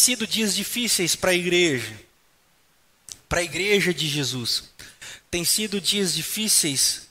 [0.00, 1.94] sido dias difíceis para a igreja,
[3.28, 4.64] para a igreja de Jesus.
[5.30, 7.08] Tem sido dias difíceis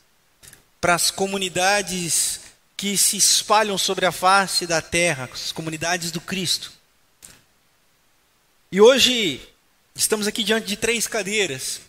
[0.81, 2.41] para as comunidades
[2.75, 6.71] que se espalham sobre a face da terra, as comunidades do Cristo.
[8.71, 9.41] E hoje
[9.95, 11.81] estamos aqui diante de três cadeiras.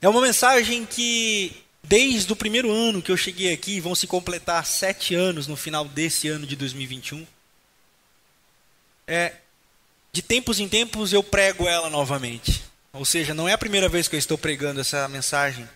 [0.00, 4.64] É uma mensagem que, desde o primeiro ano que eu cheguei aqui, vão se completar
[4.64, 7.26] sete anos no final desse ano de 2021.
[9.06, 9.32] É,
[10.12, 12.64] de tempos em tempos eu prego ela novamente.
[12.92, 15.68] Ou seja, não é a primeira vez que eu estou pregando essa mensagem.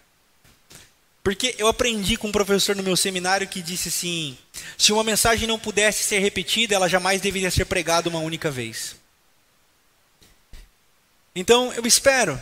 [1.22, 4.38] Porque eu aprendi com um professor no meu seminário que disse assim:
[4.78, 8.96] se uma mensagem não pudesse ser repetida, ela jamais deveria ser pregada uma única vez.
[11.34, 12.40] Então, eu espero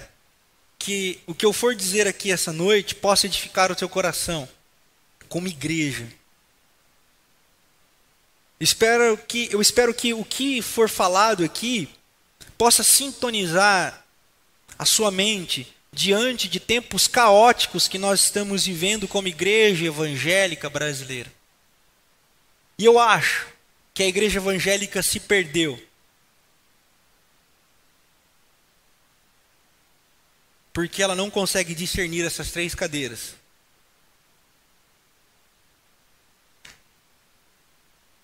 [0.79, 4.49] que o que eu for dizer aqui essa noite possa edificar o seu coração,
[5.29, 6.07] como igreja.
[8.59, 11.89] Espero que, eu espero que o que for falado aqui
[12.57, 14.05] possa sintonizar
[14.79, 21.31] a sua mente diante de tempos caóticos que nós estamos vivendo como igreja evangélica brasileira.
[22.79, 23.47] E eu acho
[23.95, 25.83] que a igreja evangélica se perdeu.
[30.73, 33.35] Porque ela não consegue discernir essas três cadeiras.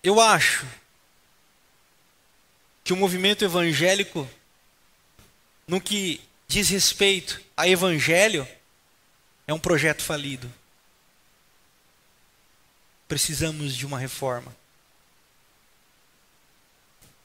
[0.03, 0.67] Eu acho
[2.83, 4.29] que o movimento evangélico,
[5.65, 8.45] no que diz respeito a evangelho,
[9.47, 10.53] é um projeto falido.
[13.07, 14.53] Precisamos de uma reforma.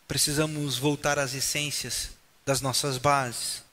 [0.06, 2.10] Precisamos voltar às essências
[2.46, 3.64] das nossas bases.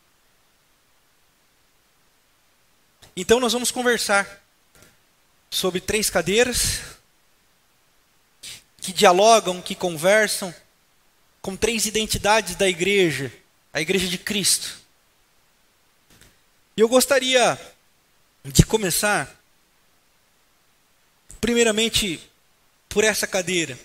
[3.15, 4.41] Então, nós vamos conversar
[5.49, 6.94] sobre três cadeiras
[8.85, 10.53] que dialogam, que conversam
[11.41, 13.31] com três identidades da igreja,
[13.73, 14.79] a igreja de Cristo.
[16.77, 17.59] E eu gostaria
[18.43, 19.33] de começar,
[21.41, 22.21] primeiramente,
[22.87, 23.77] por essa cadeira.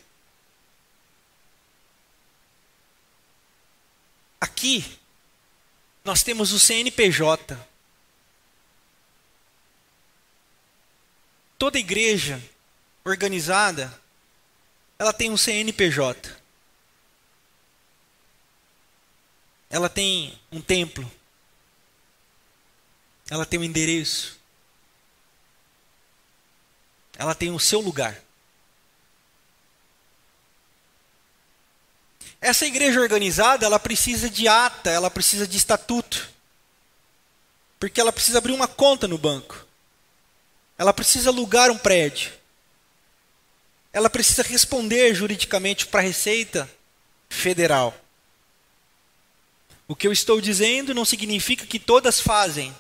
[4.40, 4.98] Aqui,
[6.04, 7.58] nós temos o CNPJ.
[11.58, 12.42] Toda igreja
[13.04, 13.99] organizada
[15.00, 16.30] ela tem um CNPJ.
[19.70, 21.10] Ela tem um templo.
[23.30, 24.38] Ela tem um endereço.
[27.16, 28.14] Ela tem o seu lugar.
[32.38, 36.28] Essa igreja organizada, ela precisa de ata, ela precisa de estatuto.
[37.78, 39.66] Porque ela precisa abrir uma conta no banco.
[40.76, 42.38] Ela precisa alugar um prédio
[43.92, 46.70] ela precisa responder juridicamente para a Receita
[47.28, 47.98] Federal.
[49.88, 52.74] O que eu estou dizendo não significa que todas fazem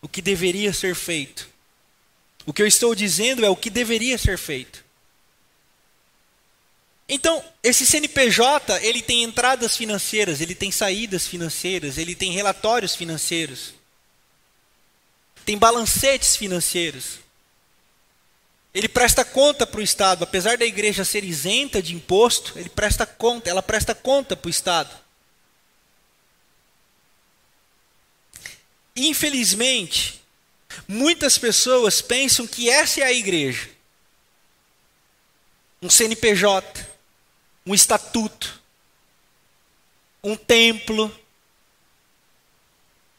[0.00, 1.48] o que deveria ser feito.
[2.46, 4.84] O que eu estou dizendo é o que deveria ser feito.
[7.08, 13.74] Então, esse CNPJ, ele tem entradas financeiras, ele tem saídas financeiras, ele tem relatórios financeiros.
[15.44, 17.25] Tem balancetes financeiros.
[18.76, 23.06] Ele presta conta para o Estado, apesar da igreja ser isenta de imposto, ele presta
[23.06, 24.94] conta, ela presta conta para o Estado.
[28.94, 30.20] Infelizmente,
[30.86, 33.70] muitas pessoas pensam que essa é a igreja.
[35.80, 36.86] Um CNPJ,
[37.64, 38.60] um estatuto,
[40.22, 41.10] um templo.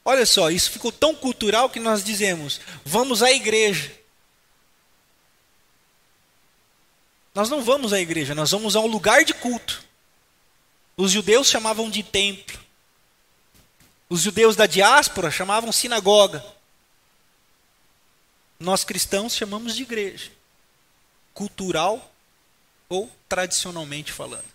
[0.05, 3.97] Olha só, isso ficou tão cultural que nós dizemos: vamos à igreja.
[7.37, 9.83] Nós não vamos à igreja, nós vamos a um lugar de culto.
[10.97, 12.59] Os judeus chamavam de templo.
[14.09, 16.43] Os judeus da diáspora chamavam sinagoga.
[18.59, 20.31] Nós cristãos chamamos de igreja.
[21.31, 22.11] Cultural
[22.89, 24.49] ou tradicionalmente falando.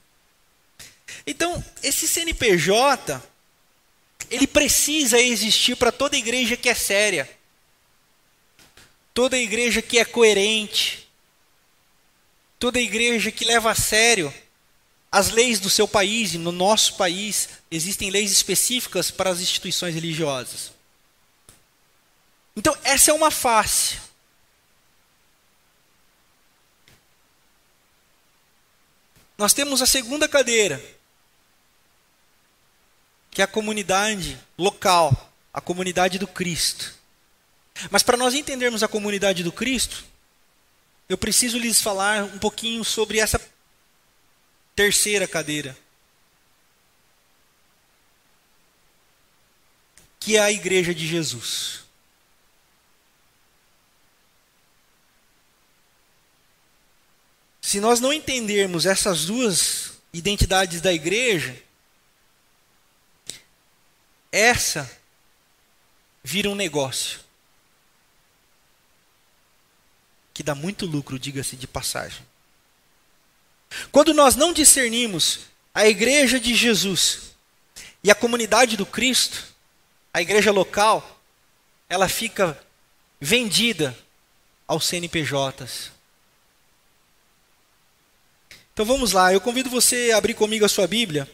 [1.25, 3.23] Então, esse CNPJ,
[4.29, 7.31] ele precisa existir para toda igreja que é séria.
[9.15, 11.02] Toda igreja que é coerente,
[12.63, 14.33] toda igreja que leva a sério
[15.11, 19.93] as leis do seu país, e no nosso país existem leis específicas para as instituições
[19.93, 20.71] religiosas.
[22.55, 23.99] Então, essa é uma face.
[29.37, 30.81] Nós temos a segunda cadeira,
[33.33, 36.95] que é a comunidade local, a comunidade do Cristo.
[37.91, 40.12] Mas para nós entendermos a comunidade do Cristo,
[41.13, 43.39] eu preciso lhes falar um pouquinho sobre essa
[44.75, 45.77] terceira cadeira,
[50.19, 51.83] que é a igreja de Jesus.
[57.61, 61.63] Se nós não entendermos essas duas identidades da igreja,
[64.31, 64.91] essa
[66.25, 67.22] vira um negócio
[70.35, 72.25] que dá muito lucro, diga-se de passagem.
[73.91, 75.41] Quando nós não discernimos
[75.75, 77.33] a igreja de Jesus
[78.05, 79.45] e a comunidade do Cristo,
[80.13, 81.21] a igreja local,
[81.89, 82.59] ela fica
[83.21, 83.97] vendida
[84.67, 85.91] aos CNPJs.
[88.73, 91.31] Então vamos lá, eu convido você a abrir comigo a sua Bíblia,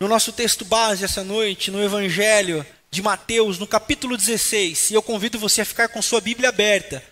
[0.00, 5.02] no nosso texto base essa noite, no Evangelho de Mateus, no capítulo 16, e eu
[5.02, 7.04] convido você a ficar com sua Bíblia aberta,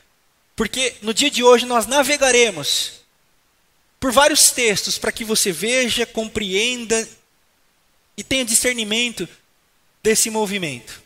[0.54, 3.02] porque no dia de hoje nós navegaremos
[3.98, 7.08] por vários textos para que você veja, compreenda
[8.16, 9.28] e tenha discernimento
[10.02, 11.00] desse movimento.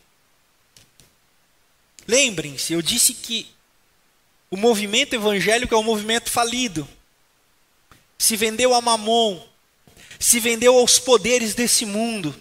[2.07, 3.47] Lembrem-se, eu disse que
[4.49, 6.87] o movimento evangélico é um movimento falido.
[8.17, 9.45] Se vendeu a Mamon,
[10.19, 12.35] se vendeu aos poderes desse mundo,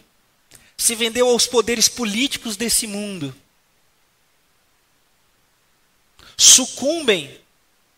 [0.76, 3.34] se vendeu aos poderes políticos desse mundo.
[6.36, 7.40] Sucumbem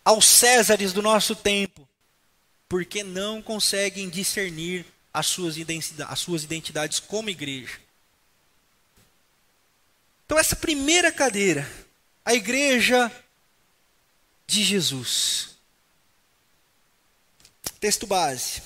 [0.03, 1.87] aos Césares do nosso tempo
[2.69, 7.79] porque não conseguem discernir as suas, identidades, as suas identidades como igreja.
[10.25, 11.67] Então, essa primeira cadeira,
[12.23, 13.11] a igreja
[14.45, 15.49] de Jesus.
[17.79, 18.61] Texto base.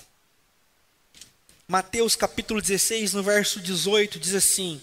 [1.65, 4.81] Mateus capítulo 16, no verso 18, diz assim: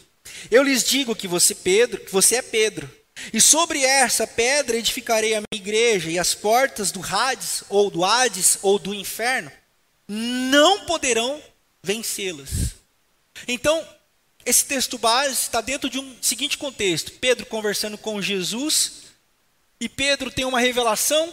[0.50, 2.90] Eu lhes digo que você, Pedro, que você é Pedro,
[3.32, 8.05] e sobre essa pedra edificarei a minha igreja, e as portas do Hades, ou do
[8.05, 9.50] Hades, ou do inferno,
[10.08, 11.43] não poderão
[11.82, 12.75] vencê-las.
[13.46, 13.87] Então,
[14.44, 19.02] esse texto base está dentro de um seguinte contexto: Pedro conversando com Jesus,
[19.81, 21.32] e Pedro tem uma revelação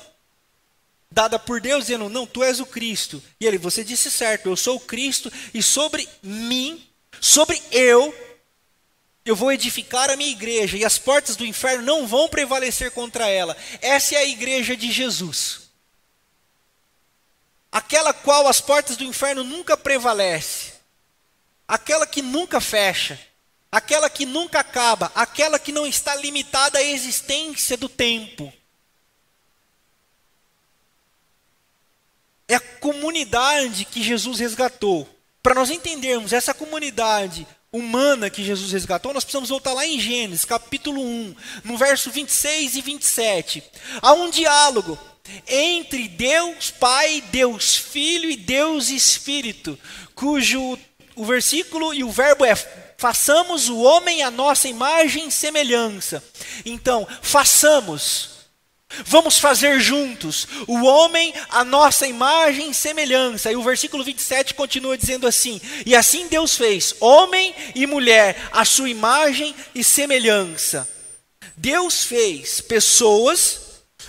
[1.12, 3.22] dada por Deus, dizendo: Não, tu és o Cristo.
[3.40, 6.86] E ele, você disse certo, eu sou o Cristo, e sobre mim,
[7.20, 8.14] sobre eu,
[9.30, 13.28] eu vou edificar a minha igreja e as portas do inferno não vão prevalecer contra
[13.28, 13.58] ela.
[13.82, 15.68] Essa é a igreja de Jesus.
[17.72, 20.74] Aquela qual as portas do inferno nunca prevalece.
[21.68, 23.20] Aquela que nunca fecha.
[23.70, 28.52] Aquela que nunca acaba, aquela que não está limitada à existência do tempo.
[32.48, 35.08] É a comunidade que Jesus resgatou.
[35.44, 37.46] Para nós entendermos essa comunidade,
[37.78, 42.76] humana que Jesus resgatou, nós precisamos voltar lá em Gênesis, capítulo 1, no verso 26
[42.76, 43.64] e 27.
[44.02, 44.98] Há um diálogo
[45.48, 49.78] entre Deus Pai, Deus Filho e Deus Espírito,
[50.16, 50.78] cujo
[51.16, 52.56] o versículo e o verbo é
[52.98, 56.24] façamos o homem a nossa imagem e semelhança.
[56.66, 58.37] Então, façamos
[59.06, 63.52] Vamos fazer juntos o homem a nossa imagem e semelhança.
[63.52, 68.64] E o versículo 27 continua dizendo assim: E assim Deus fez homem e mulher a
[68.66, 70.88] sua imagem e semelhança.
[71.56, 73.62] Deus fez pessoas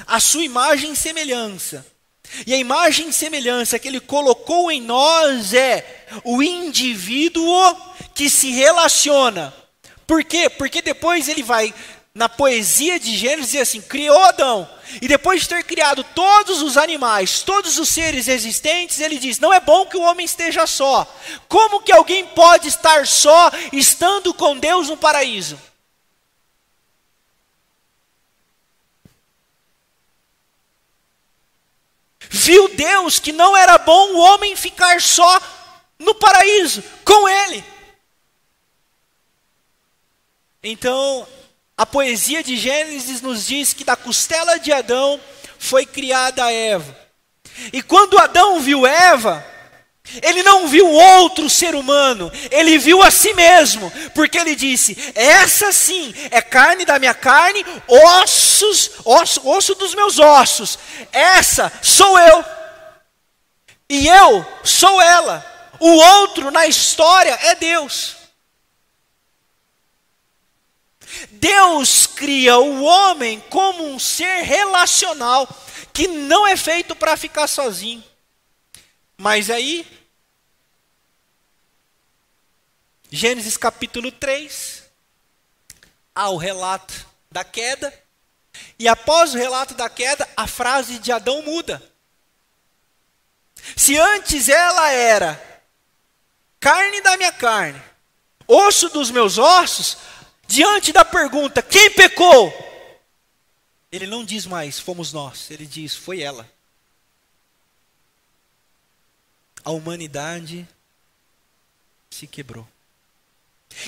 [0.06, 1.84] a sua imagem e semelhança.
[2.46, 7.76] E a imagem e semelhança que ele colocou em nós é o indivíduo
[8.14, 9.52] que se relaciona.
[10.06, 10.48] Por quê?
[10.48, 11.74] Porque depois ele vai
[12.18, 14.68] na poesia de Gênesis diz assim: criou Adão.
[15.00, 19.54] E depois de ter criado todos os animais, todos os seres existentes, ele diz: não
[19.54, 21.06] é bom que o homem esteja só.
[21.46, 25.56] Como que alguém pode estar só estando com Deus no paraíso?
[32.28, 35.40] Viu Deus que não era bom o homem ficar só
[36.00, 37.64] no paraíso com ele.
[40.64, 41.26] Então,
[41.78, 45.20] a poesia de Gênesis nos diz que da costela de Adão
[45.60, 46.98] foi criada Eva.
[47.72, 49.46] E quando Adão viu Eva,
[50.20, 55.70] ele não viu outro ser humano, ele viu a si mesmo, porque ele disse: Essa
[55.70, 60.78] sim é carne da minha carne, ossos, osso, osso dos meus ossos.
[61.12, 62.44] Essa sou eu.
[63.88, 65.46] E eu sou ela.
[65.78, 68.17] O outro na história é Deus.
[71.32, 75.48] Deus cria o homem como um ser relacional
[75.92, 78.04] que não é feito para ficar sozinho.
[79.16, 79.86] Mas aí,
[83.10, 84.84] Gênesis capítulo 3,
[86.14, 87.92] há o relato da queda,
[88.78, 91.82] e após o relato da queda, a frase de Adão muda.
[93.76, 95.62] Se antes ela era
[96.60, 97.82] carne da minha carne,
[98.46, 99.96] osso dos meus ossos,
[100.48, 102.52] diante da pergunta: quem pecou?
[103.92, 106.50] Ele não diz mais, fomos nós, ele diz, foi ela.
[109.64, 110.66] A humanidade
[112.10, 112.66] se quebrou.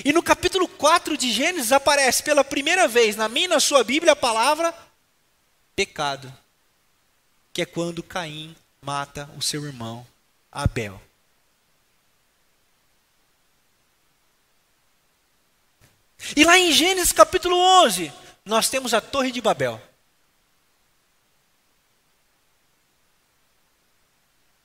[0.05, 4.13] E no capítulo 4 de Gênesis aparece pela primeira vez na minha na sua Bíblia
[4.13, 4.73] a palavra
[5.75, 6.31] pecado,
[7.51, 10.05] que é quando Caim mata o seu irmão
[10.51, 11.01] Abel.
[16.35, 18.11] E lá em Gênesis capítulo 11,
[18.45, 19.81] nós temos a Torre de Babel.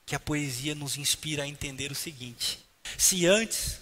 [0.04, 2.60] Que a poesia nos inspira a entender o seguinte:
[2.96, 3.80] se antes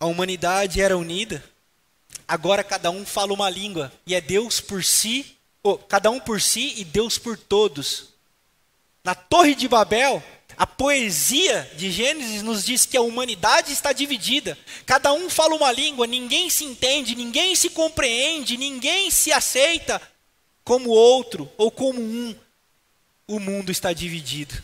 [0.00, 1.44] a humanidade era unida,
[2.26, 6.40] agora cada um fala uma língua e é Deus por si, ou cada um por
[6.40, 8.08] si e Deus por todos.
[9.04, 10.22] Na Torre de Babel,
[10.58, 14.58] a poesia de Gênesis nos diz que a humanidade está dividida.
[14.84, 20.02] Cada um fala uma língua, ninguém se entende, ninguém se compreende, ninguém se aceita
[20.64, 22.34] como outro ou como um.
[23.28, 24.60] O mundo está dividido.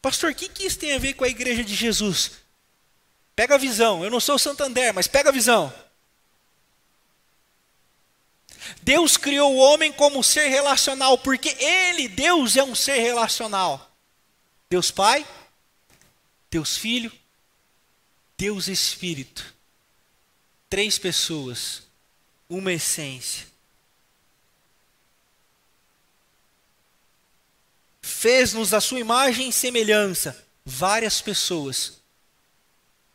[0.00, 2.32] Pastor, o que, que isso tem a ver com a igreja de Jesus?
[3.36, 4.02] Pega a visão.
[4.02, 5.70] Eu não sou Santander, mas pega a visão.
[8.82, 13.90] Deus criou o homem como ser relacional, porque Ele, Deus, é um ser relacional.
[14.68, 15.26] Deus Pai,
[16.50, 17.12] Deus Filho,
[18.36, 19.54] Deus Espírito.
[20.68, 21.82] Três pessoas,
[22.48, 23.46] uma essência.
[28.00, 32.00] Fez-nos a sua imagem e semelhança, várias pessoas,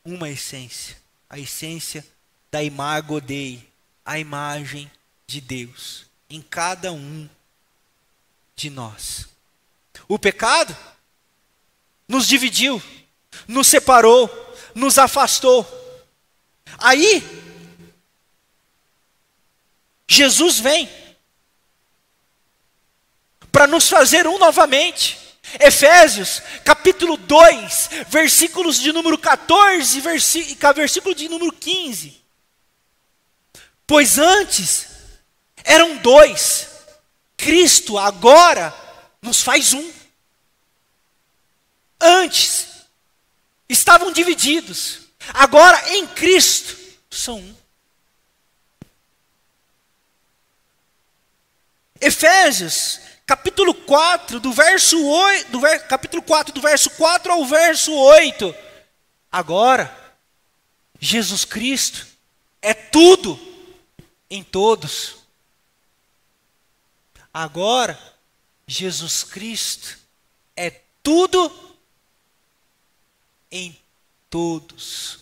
[0.03, 0.97] uma essência,
[1.29, 2.05] a essência
[2.51, 3.67] da imago Dei,
[4.05, 4.89] a imagem
[5.27, 7.29] de Deus em cada um
[8.55, 9.27] de nós.
[10.07, 10.75] O pecado
[12.07, 12.81] nos dividiu,
[13.45, 14.29] nos separou,
[14.73, 15.67] nos afastou.
[16.77, 17.21] Aí,
[20.07, 20.89] Jesus vem
[23.51, 25.17] para nos fazer um novamente.
[25.59, 32.21] Efésios, capítulo 2, versículos de número 14 e versículo de número 15.
[33.85, 34.86] Pois antes
[35.67, 36.69] eram dois.
[37.35, 38.73] Cristo agora
[39.21, 39.93] nos faz um.
[41.99, 42.67] Antes
[43.69, 45.01] estavam divididos.
[45.33, 46.77] Agora em Cristo
[47.09, 47.55] são um.
[51.99, 57.91] Efésios, capítulo 4, do verso 8, do ver, capítulo 4, do verso 4 ao verso
[57.93, 58.55] 8.
[59.31, 59.93] Agora,
[60.99, 62.07] Jesus Cristo
[62.61, 63.37] é tudo
[64.29, 65.16] em todos.
[67.39, 67.95] Agora,
[68.65, 69.95] Jesus Cristo
[70.55, 70.71] é
[71.03, 71.53] tudo
[73.51, 73.79] em
[74.27, 75.19] todos.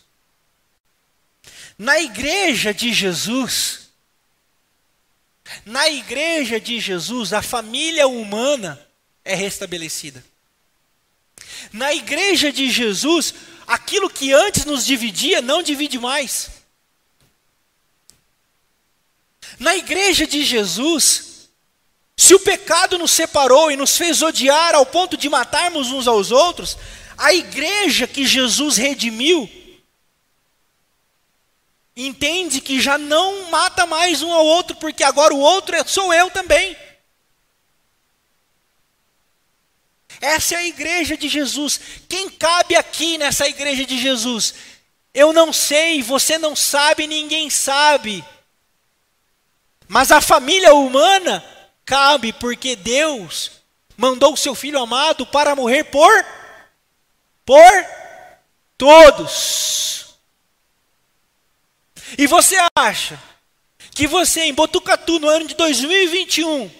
[1.77, 3.89] Na igreja de Jesus,
[5.65, 8.81] na igreja de Jesus, a família humana
[9.25, 10.23] é restabelecida.
[11.73, 13.33] Na igreja de Jesus,
[13.67, 16.49] aquilo que antes nos dividia não divide mais.
[19.59, 21.34] Na igreja de Jesus,
[22.17, 26.31] se o pecado nos separou e nos fez odiar ao ponto de matarmos uns aos
[26.31, 26.77] outros,
[27.17, 29.49] a igreja que Jesus redimiu
[31.95, 36.13] entende que já não mata mais um ao outro, porque agora o outro é, sou
[36.13, 36.75] eu também.
[40.19, 41.79] Essa é a igreja de Jesus.
[42.07, 44.53] Quem cabe aqui nessa igreja de Jesus?
[45.13, 48.23] Eu não sei, você não sabe, ninguém sabe.
[49.87, 51.43] Mas a família humana
[51.85, 53.51] Cabe porque Deus
[53.95, 56.25] mandou o seu filho amado para morrer por
[57.45, 57.85] por
[58.77, 60.15] todos.
[62.17, 63.21] E você acha
[63.91, 66.71] que você em Botucatu no ano de 2021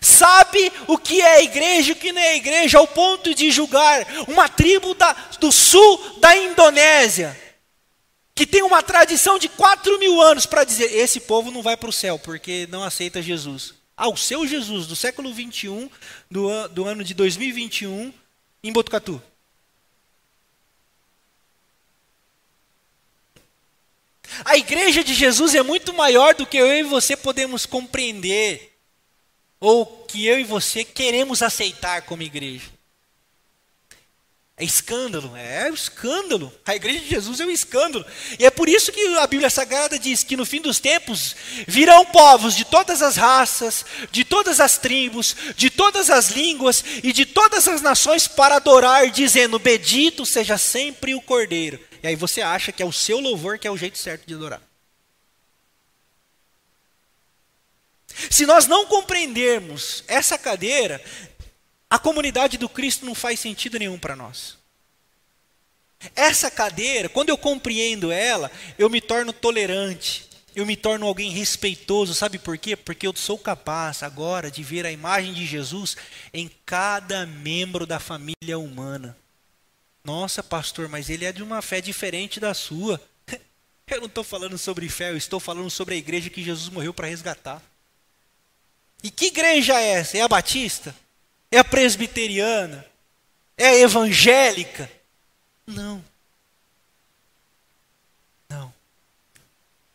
[0.00, 4.06] sabe o que é igreja e o que não é igreja ao ponto de julgar
[4.28, 7.36] uma tribo da, do sul da Indonésia
[8.34, 11.88] que tem uma tradição de 4 mil anos para dizer esse povo não vai para
[11.88, 15.90] o céu porque não aceita Jesus ao seu Jesus do século 21,
[16.30, 18.14] do, do ano de 2021,
[18.62, 19.20] em Botucatu.
[24.44, 28.72] A igreja de Jesus é muito maior do que eu e você podemos compreender,
[29.58, 32.77] ou que eu e você queremos aceitar como igreja.
[34.58, 36.52] É escândalo, é escândalo.
[36.66, 38.04] A igreja de Jesus é um escândalo.
[38.40, 41.36] E é por isso que a Bíblia Sagrada diz que no fim dos tempos
[41.68, 47.12] virão povos de todas as raças, de todas as tribos, de todas as línguas e
[47.12, 51.78] de todas as nações para adorar, dizendo: Bendito seja sempre o Cordeiro.
[52.02, 54.34] E aí você acha que é o seu louvor que é o jeito certo de
[54.34, 54.60] adorar.
[58.28, 61.00] Se nós não compreendermos essa cadeira,
[61.90, 64.58] a comunidade do Cristo não faz sentido nenhum para nós.
[66.14, 72.14] Essa cadeira, quando eu compreendo ela, eu me torno tolerante, eu me torno alguém respeitoso,
[72.14, 72.76] sabe por quê?
[72.76, 75.96] Porque eu sou capaz agora de ver a imagem de Jesus
[76.32, 79.16] em cada membro da família humana.
[80.04, 83.00] Nossa, pastor, mas ele é de uma fé diferente da sua.
[83.88, 86.92] Eu não estou falando sobre fé, eu estou falando sobre a igreja que Jesus morreu
[86.92, 87.62] para resgatar.
[89.02, 90.18] E que igreja é essa?
[90.18, 90.94] É a Batista?
[91.50, 92.84] É presbiteriana?
[93.56, 94.90] É evangélica?
[95.66, 96.04] Não.
[98.48, 98.72] Não.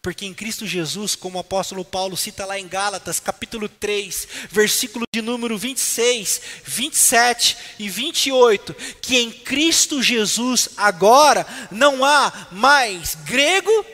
[0.01, 5.05] Porque em Cristo Jesus, como o apóstolo Paulo cita lá em Gálatas, capítulo 3, versículo
[5.13, 13.85] de número 26, 27 e 28, que em Cristo Jesus agora não há mais grego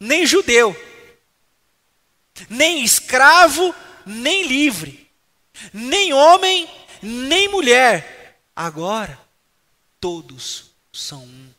[0.00, 0.74] nem judeu,
[2.48, 3.74] nem escravo
[4.04, 5.08] nem livre,
[5.72, 6.68] nem homem
[7.06, 8.40] nem mulher.
[8.54, 9.18] Agora,
[10.00, 11.50] todos são um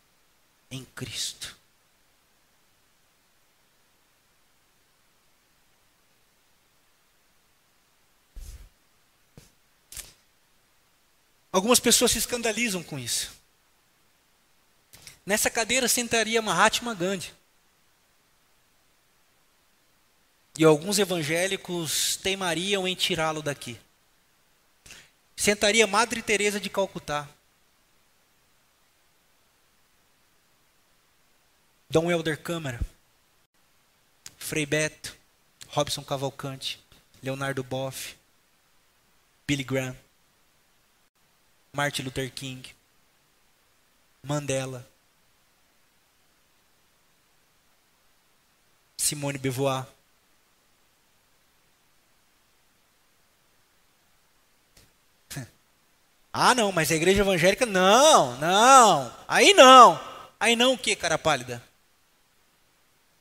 [0.69, 1.55] em Cristo.
[11.51, 13.31] Algumas pessoas se escandalizam com isso.
[15.25, 17.33] Nessa cadeira sentaria Mahatma Gandhi.
[20.57, 23.79] E alguns evangélicos teimariam em tirá-lo daqui.
[25.37, 27.29] Sentaria Madre Teresa de Calcutá.
[31.87, 32.81] Dom Helder Câmara.
[34.37, 35.15] Frei Beto.
[35.69, 36.83] Robson Cavalcante.
[37.21, 38.15] Leonardo Boff.
[39.45, 39.95] Billy Graham.
[41.71, 42.63] Martin Luther King.
[44.23, 44.85] Mandela.
[48.97, 49.87] Simone Beauvoir.
[56.39, 59.11] Ah, não, mas a igreja evangélica, não, não.
[59.27, 59.99] Aí não.
[60.39, 61.63] Aí não o que, cara pálida?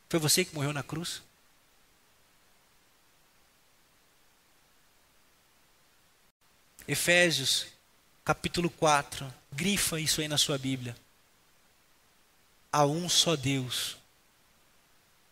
[0.07, 1.23] Foi você que morreu na cruz?
[6.87, 7.67] Efésios,
[8.23, 9.33] capítulo 4.
[9.51, 10.95] Grifa isso aí na sua Bíblia.
[12.71, 13.97] Há um só Deus,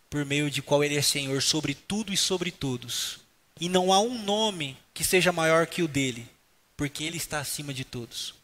[0.09, 3.19] por meio de qual Ele é Senhor sobre tudo e sobre todos.
[3.61, 6.33] E não há um nome que seja maior que o dele
[6.77, 8.35] porque Ele está acima de todos.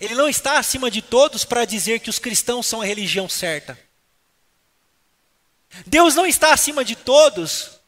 [0.00, 3.78] Ele não está acima de todos para dizer que os cristãos são a religião certa.
[5.86, 7.78] Deus não está acima de todos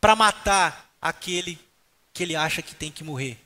[0.00, 1.58] para matar aquele
[2.12, 3.38] que ele acha que tem que morrer.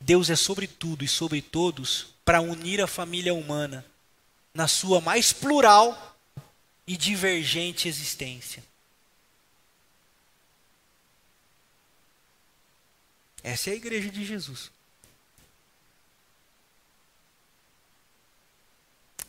[0.00, 3.84] Deus é sobre tudo e sobre todos para unir a família humana
[4.54, 6.16] na sua mais plural
[6.86, 8.62] e divergente existência.
[13.42, 14.70] Essa é a igreja de Jesus.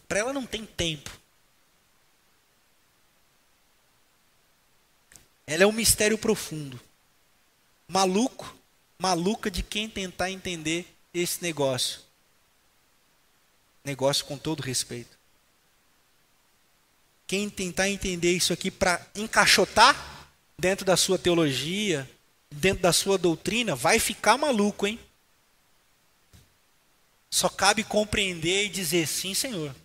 [0.08, 1.10] Para ela não tem tempo.
[5.47, 6.80] Ela é um mistério profundo.
[7.88, 8.56] Maluco,
[8.97, 12.02] maluca de quem tentar entender esse negócio.
[13.84, 15.17] Negócio com todo respeito.
[17.26, 22.10] Quem tentar entender isso aqui para encaixotar dentro da sua teologia,
[22.53, 24.99] dentro da sua doutrina, vai ficar maluco, hein?
[27.29, 29.75] Só cabe compreender e dizer sim, Senhor.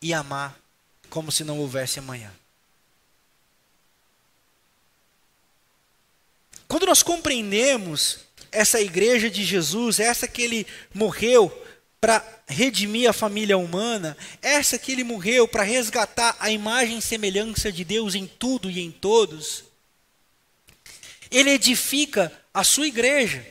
[0.00, 0.58] E amar
[1.10, 2.32] como se não houvesse amanhã.
[6.66, 11.50] Quando nós compreendemos essa igreja de Jesus, essa que ele morreu
[12.00, 17.70] para redimir a família humana, essa que ele morreu para resgatar a imagem e semelhança
[17.70, 19.64] de Deus em tudo e em todos,
[21.30, 23.46] ele edifica a sua igreja.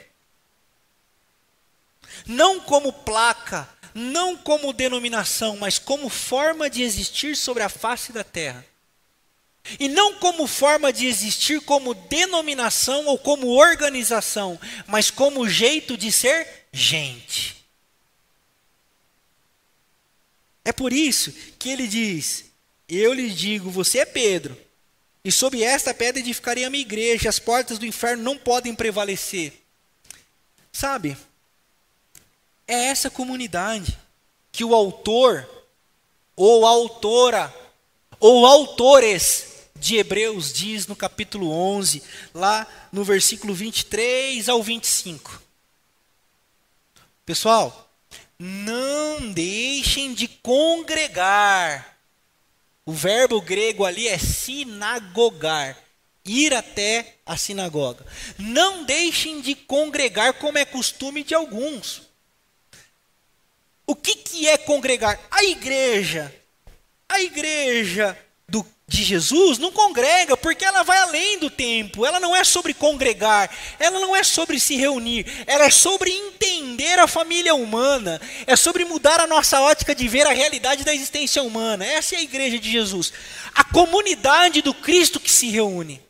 [2.26, 8.24] Não como placa, não como denominação, mas como forma de existir sobre a face da
[8.24, 8.66] terra.
[9.80, 16.12] E não como forma de existir como denominação ou como organização, mas como jeito de
[16.12, 17.58] ser gente.
[20.64, 22.46] É por isso que ele diz:
[22.88, 24.58] Eu lhe digo, você é Pedro,
[25.24, 29.54] e sobre esta pedra edificarei a minha igreja, as portas do inferno não podem prevalecer.
[30.72, 31.18] Sabe?
[32.68, 33.98] É essa comunidade
[34.52, 35.48] que o autor,
[36.36, 37.54] ou autora,
[38.20, 42.04] ou autores de Hebreus diz no capítulo 11,
[42.34, 45.42] lá no versículo 23 ao 25.
[47.26, 47.90] Pessoal,
[48.38, 51.99] não deixem de congregar.
[52.90, 55.78] O verbo grego ali é sinagogar,
[56.26, 58.04] ir até a sinagoga.
[58.36, 62.02] Não deixem de congregar como é costume de alguns.
[63.86, 65.20] O que, que é congregar?
[65.30, 66.34] A igreja.
[67.08, 72.06] A igreja do de Jesus não congrega, porque ela vai além do tempo.
[72.06, 73.50] Ela não é sobre congregar,
[73.80, 78.84] ela não é sobre se reunir, ela é sobre entender a família humana, é sobre
[78.84, 81.86] mudar a nossa ótica de ver a realidade da existência humana.
[81.86, 83.14] Essa é a igreja de Jesus,
[83.54, 86.09] a comunidade do Cristo que se reúne.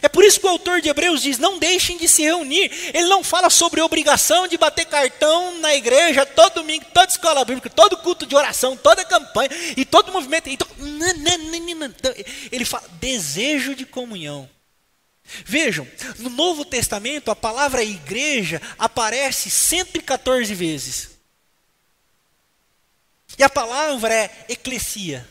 [0.00, 2.70] É por isso que o autor de Hebreus diz: não deixem de se reunir.
[2.94, 7.70] Ele não fala sobre obrigação de bater cartão na igreja todo domingo, toda escola bíblica,
[7.70, 10.48] todo culto de oração, toda campanha e todo movimento.
[10.48, 10.68] Então,
[12.50, 14.48] ele fala desejo de comunhão.
[15.44, 15.86] Vejam,
[16.18, 21.10] no Novo Testamento a palavra igreja aparece 114 vezes.
[23.38, 25.26] E a palavra é eclesia.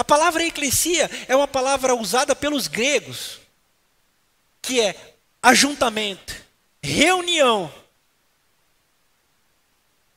[0.00, 3.38] A palavra eclesia é uma palavra usada pelos gregos,
[4.62, 4.96] que é
[5.42, 6.34] ajuntamento,
[6.82, 7.70] reunião.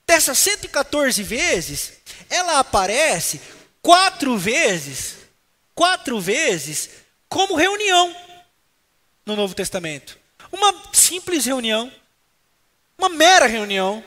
[0.08, 1.96] Dessas 114 vezes,
[2.30, 3.42] ela aparece
[3.82, 5.18] quatro vezes,
[5.76, 6.90] quatro vezes,
[7.28, 8.16] como reunião
[9.26, 10.18] no Novo Testamento.
[10.50, 11.92] Uma simples reunião,
[12.98, 14.02] uma mera reunião,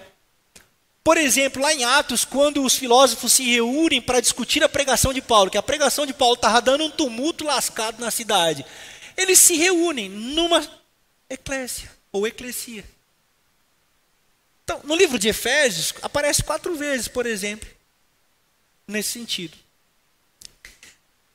[1.07, 5.23] por exemplo, lá em Atos, quando os filósofos se reúnem para discutir a pregação de
[5.23, 8.67] Paulo, que a pregação de Paulo estava dando um tumulto lascado na cidade,
[9.17, 10.69] eles se reúnem numa
[11.31, 12.85] eclésia ou eclesia.
[14.65, 17.69] Então, no livro de Efésios, aparece quatro vezes, por exemplo,
[18.85, 19.57] nesse sentido.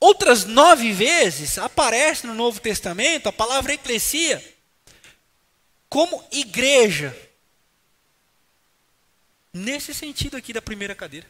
[0.01, 4.43] Outras nove vezes aparece no Novo Testamento a palavra eclesia
[5.87, 7.15] como igreja
[9.53, 11.29] Nesse sentido aqui da primeira cadeira.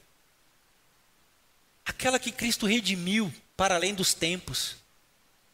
[1.86, 4.76] Aquela que Cristo redimiu para além dos tempos.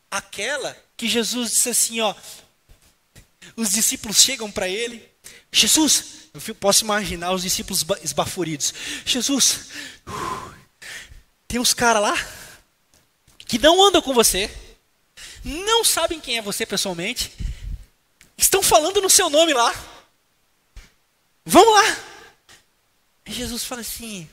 [0.10, 2.13] Aquela que Jesus disse assim, ó,
[3.56, 5.08] os discípulos chegam para ele,
[5.51, 8.73] Jesus, eu posso imaginar os discípulos esbaforidos.
[9.06, 9.69] Jesus,
[11.47, 12.15] tem uns caras lá
[13.39, 14.53] que não andam com você,
[15.43, 17.32] não sabem quem é você pessoalmente,
[18.38, 19.73] estão falando no seu nome lá.
[21.45, 22.07] Vamos lá.
[23.28, 24.28] Jesus fala assim: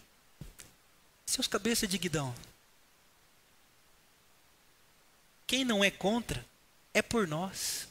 [1.26, 2.34] seus cabeças de guidão.
[5.46, 6.44] Quem não é contra
[6.92, 7.88] é por nós.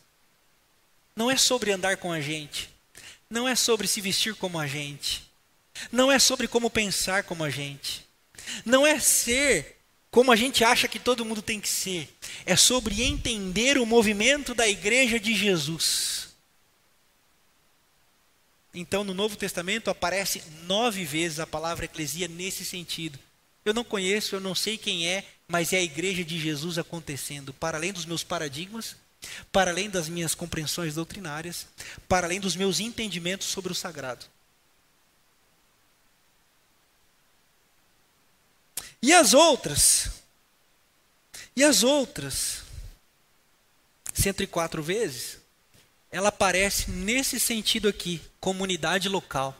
[1.15, 2.69] Não é sobre andar com a gente.
[3.29, 5.29] Não é sobre se vestir como a gente.
[5.91, 8.05] Não é sobre como pensar como a gente.
[8.65, 9.77] Não é ser
[10.09, 12.07] como a gente acha que todo mundo tem que ser.
[12.45, 16.22] É sobre entender o movimento da igreja de Jesus.
[18.73, 23.19] Então, no Novo Testamento aparece nove vezes a palavra eclesia nesse sentido.
[23.63, 27.53] Eu não conheço, eu não sei quem é, mas é a igreja de Jesus acontecendo,
[27.53, 28.95] para além dos meus paradigmas,
[29.51, 31.67] para além das minhas compreensões doutrinárias,
[32.07, 34.25] para além dos meus entendimentos sobre o sagrado.
[39.01, 40.09] E as outras?
[41.55, 42.63] E as outras?
[44.13, 45.42] 104 vezes?
[46.13, 49.57] Ela aparece nesse sentido aqui, comunidade local.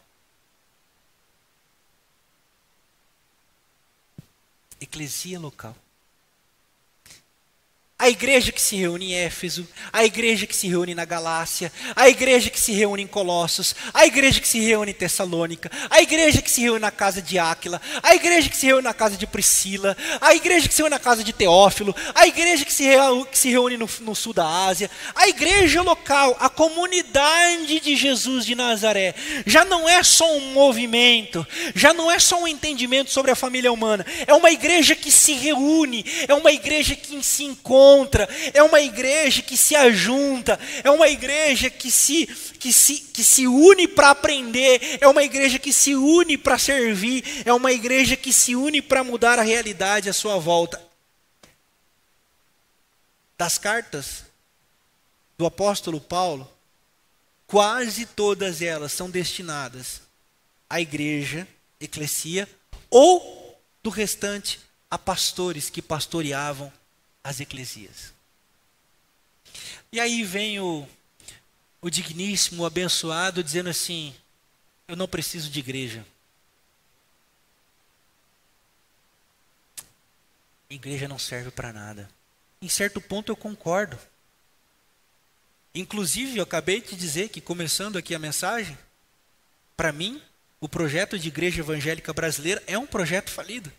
[4.80, 5.76] Eclesia local.
[8.04, 12.10] A igreja que se reúne em Éfeso, a igreja que se reúne na Galácia, a
[12.10, 16.42] igreja que se reúne em Colossos, a igreja que se reúne em Tessalônica, a igreja
[16.42, 19.26] que se reúne na casa de Áquila, a igreja que se reúne na casa de
[19.26, 23.26] Priscila, a igreja que se reúne na casa de Teófilo, a igreja que se reúne,
[23.26, 28.46] que se reúne no, no sul da Ásia, a igreja local, a comunidade de Jesus
[28.46, 33.32] de Nazaré, já não é só um movimento, já não é só um entendimento sobre
[33.32, 37.93] a família humana, é uma igreja que se reúne, é uma igreja que se encontra
[37.94, 42.26] encontra, é uma igreja que se ajunta, é uma igreja que se,
[42.60, 47.24] que se, que se une para aprender, é uma igreja que se une para servir,
[47.46, 50.82] é uma igreja que se une para mudar a realidade à sua volta.
[53.38, 54.24] Das cartas
[55.38, 56.50] do apóstolo Paulo,
[57.48, 60.02] quase todas elas são destinadas
[60.70, 61.48] à igreja,
[61.80, 62.48] eclesia,
[62.90, 66.72] ou do restante a pastores que pastoreavam
[67.24, 68.14] as eclesias.
[69.92, 70.88] E aí vem o,
[71.82, 74.14] o digníssimo, o abençoado, dizendo assim:
[74.88, 76.06] Eu não preciso de igreja.
[80.70, 82.10] Igreja não serve para nada.
[82.62, 83.98] Em certo ponto eu concordo.
[85.76, 88.78] Inclusive, eu acabei de dizer que, começando aqui a mensagem,
[89.76, 90.22] para mim,
[90.62, 93.72] o projeto de igreja evangélica brasileira é um projeto falido.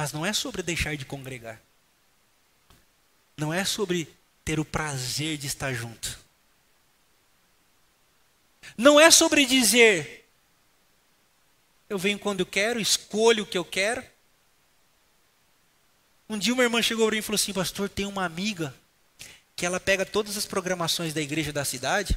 [0.00, 1.60] Mas não é sobre deixar de congregar.
[3.36, 4.08] Não é sobre
[4.42, 6.18] ter o prazer de estar junto.
[8.78, 10.26] Não é sobre dizer,
[11.86, 14.02] eu venho quando eu quero, escolho o que eu quero.
[16.30, 18.74] Um dia uma irmã chegou para mim e falou assim: Pastor, tem uma amiga
[19.54, 22.16] que ela pega todas as programações da igreja da cidade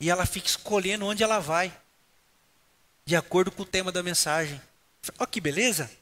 [0.00, 1.72] e ela fica escolhendo onde ela vai,
[3.06, 4.60] de acordo com o tema da mensagem.
[5.16, 5.99] Olha que beleza!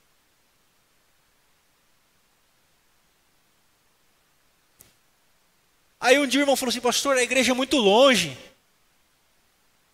[6.01, 8.37] Aí um dia o irmão falou assim, pastor, a igreja é muito longe.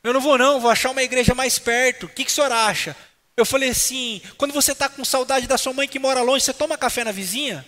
[0.02, 2.06] Eu não vou não, vou achar uma igreja mais perto.
[2.06, 2.94] O que, que o senhor acha?
[3.36, 6.52] Eu falei assim, quando você está com saudade da sua mãe que mora longe, você
[6.52, 7.66] toma café na vizinha?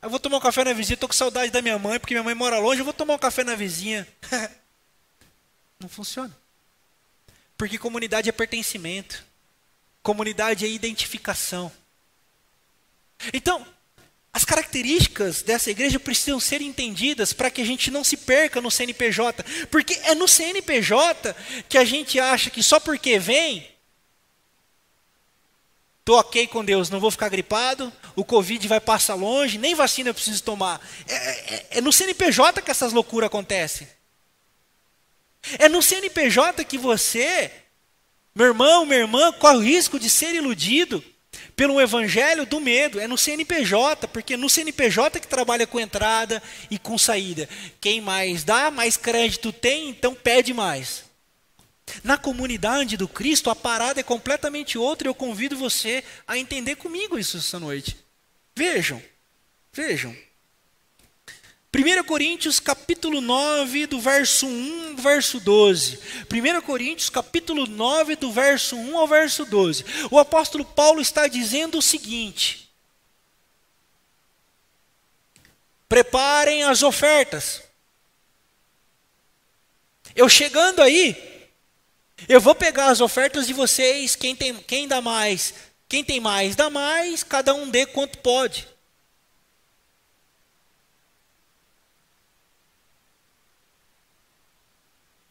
[0.00, 2.24] Eu vou tomar um café na vizinha, estou com saudade da minha mãe, porque minha
[2.24, 4.06] mãe mora longe, eu vou tomar um café na vizinha.
[5.78, 6.34] Não funciona.
[7.56, 9.24] Porque comunidade é pertencimento.
[10.02, 11.72] Comunidade é identificação.
[13.32, 13.66] Então,
[14.36, 18.70] as características dessa igreja precisam ser entendidas para que a gente não se perca no
[18.70, 19.42] CNPJ.
[19.70, 21.34] Porque é no CNPJ
[21.66, 23.66] que a gente acha que só porque vem,
[26.00, 30.10] Estou ok com Deus, não vou ficar gripado, o Covid vai passar longe, nem vacina
[30.10, 30.86] eu preciso tomar.
[31.08, 33.88] É, é, é no CNPJ que essas loucuras acontecem.
[35.58, 37.50] É no CNPJ que você,
[38.34, 41.02] meu irmão, minha irmã, corre o risco de ser iludido
[41.56, 43.00] pelo evangelho do medo.
[43.00, 47.48] É no CNPJ, porque no CNPJ que trabalha com entrada e com saída.
[47.80, 51.04] Quem mais dá, mais crédito tem, então pede mais.
[52.04, 56.76] Na comunidade do Cristo, a parada é completamente outra e eu convido você a entender
[56.76, 57.96] comigo isso essa noite.
[58.54, 59.02] Vejam,
[59.72, 60.14] vejam.
[61.76, 65.98] 1 Coríntios capítulo 9, do verso 1 ao verso 12.
[66.32, 69.84] 1 Coríntios capítulo 9, do verso 1 ao verso 12.
[70.10, 72.72] O apóstolo Paulo está dizendo o seguinte:
[75.86, 77.62] Preparem as ofertas.
[80.14, 81.14] Eu chegando aí,
[82.26, 85.52] eu vou pegar as ofertas de vocês, quem, tem, quem dá mais,
[85.86, 88.66] quem tem mais, dá mais, cada um dê quanto pode.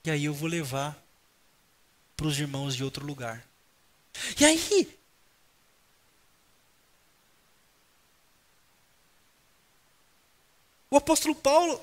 [0.05, 0.95] E aí eu vou levar
[2.15, 3.43] para os irmãos de outro lugar.
[4.39, 4.99] E aí?
[10.91, 11.81] O apóstolo Paulo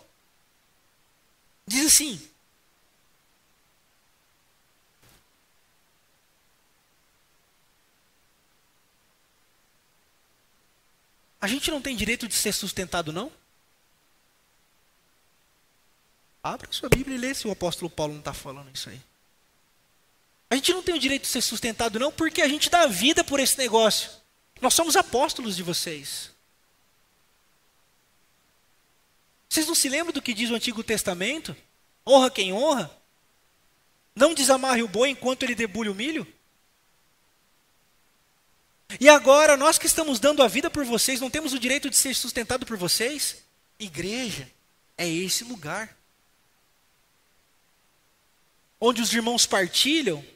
[1.66, 2.30] diz assim:
[11.40, 13.32] A gente não tem direito de ser sustentado, não?
[16.42, 19.00] Abra sua Bíblia e lê se o apóstolo Paulo não está falando isso aí.
[20.50, 23.22] A gente não tem o direito de ser sustentado, não, porque a gente dá vida
[23.22, 24.10] por esse negócio.
[24.60, 26.30] Nós somos apóstolos de vocês.
[29.48, 31.56] Vocês não se lembram do que diz o Antigo Testamento?
[32.06, 32.90] Honra quem honra.
[34.14, 36.26] Não desamarre o boi enquanto ele debulha o milho.
[39.00, 41.96] E agora, nós que estamos dando a vida por vocês, não temos o direito de
[41.96, 43.42] ser sustentado por vocês?
[43.78, 44.50] Igreja
[44.98, 45.96] é esse lugar.
[48.84, 50.26] Onde os irmãos partilham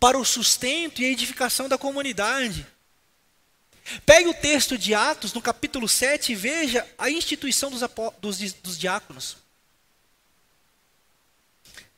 [0.00, 2.66] para o sustento e a edificação da comunidade.
[4.06, 7.82] Pegue o texto de Atos, no capítulo 7, e veja a instituição dos,
[8.18, 9.36] dos, dos diáconos.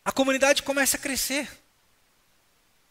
[0.04, 1.48] A comunidade começa a crescer.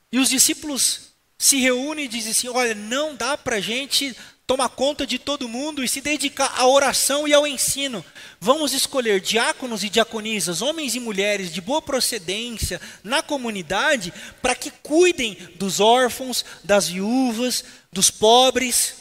[0.10, 4.16] E os discípulos se reúne e diz assim: olha, não dá para a gente
[4.48, 8.06] tomar conta de todo mundo e se dedicar à oração e ao ensino.
[8.40, 14.70] Vamos escolher diáconos e diaconisas, homens e mulheres de boa procedência na comunidade, para que
[14.70, 18.96] cuidem dos órfãos, das viúvas, dos pobres.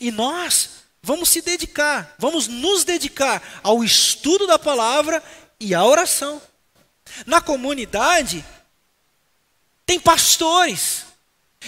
[0.00, 0.70] E nós
[1.00, 5.22] vamos se dedicar, vamos nos dedicar ao estudo da palavra
[5.60, 6.42] e à oração.
[7.24, 8.44] Na comunidade,
[9.86, 11.03] tem pastores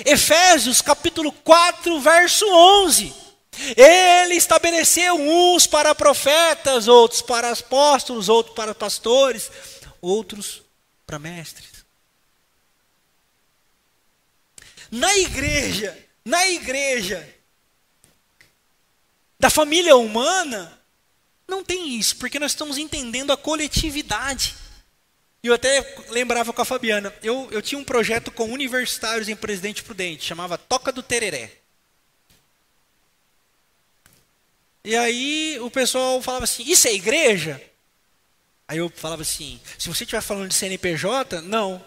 [0.04, 3.14] Efésios capítulo 4, verso 11.
[3.76, 9.50] Ele estabeleceu uns para profetas, outros para apóstolos, outros para pastores,
[10.00, 10.62] outros
[11.06, 11.84] para mestres.
[14.90, 17.34] Na igreja, na igreja,
[19.38, 20.78] da família humana,
[21.48, 24.54] não tem isso, porque nós estamos entendendo a coletividade.
[25.46, 29.36] E eu até lembrava com a Fabiana, eu, eu tinha um projeto com universitários em
[29.36, 31.52] Presidente Prudente, chamava Toca do Tereré.
[34.82, 37.62] E aí o pessoal falava assim: Isso é igreja?
[38.66, 41.80] Aí eu falava assim: Se você estiver falando de CNPJ, não.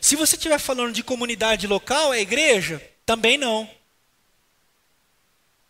[0.00, 2.82] Se você estiver falando de comunidade local, é igreja?
[3.04, 3.68] Também não.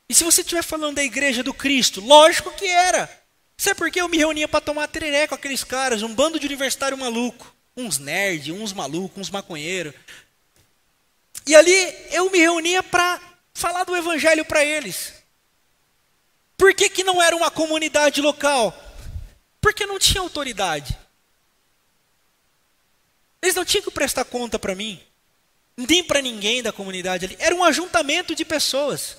[0.09, 2.01] E se você estiver falando da igreja do Cristo?
[2.01, 3.20] Lógico que era.
[3.61, 6.47] Sabe por que eu me reunia para tomar tereré com aqueles caras, um bando de
[6.47, 9.93] universitário maluco, uns nerd, uns malucos, uns maconheiros.
[11.47, 11.75] E ali
[12.11, 13.21] eu me reunia para
[13.53, 15.13] falar do evangelho para eles.
[16.57, 18.75] Por que, que não era uma comunidade local?
[19.61, 20.97] Porque não tinha autoridade.
[23.43, 24.99] Eles não tinham que prestar conta para mim,
[25.77, 27.37] nem para ninguém da comunidade ali.
[27.39, 29.19] Era um ajuntamento de pessoas.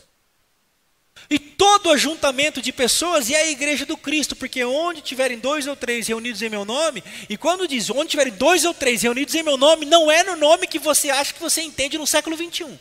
[1.29, 5.75] E todo ajuntamento de pessoas é a igreja do Cristo, porque onde tiverem dois ou
[5.75, 9.43] três reunidos em meu nome, e quando diz onde tiverem dois ou três reunidos em
[9.43, 12.77] meu nome, não é no nome que você acha que você entende no século 21.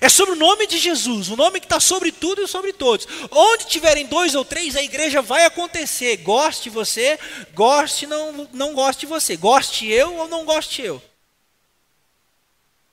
[0.00, 3.06] É sobre o nome de Jesus, o nome que está sobre tudo e sobre todos.
[3.30, 6.18] Onde tiverem dois ou três, a igreja vai acontecer.
[6.18, 7.18] Goste você,
[7.54, 9.36] goste não, não goste você.
[9.36, 11.02] Goste eu ou não goste eu.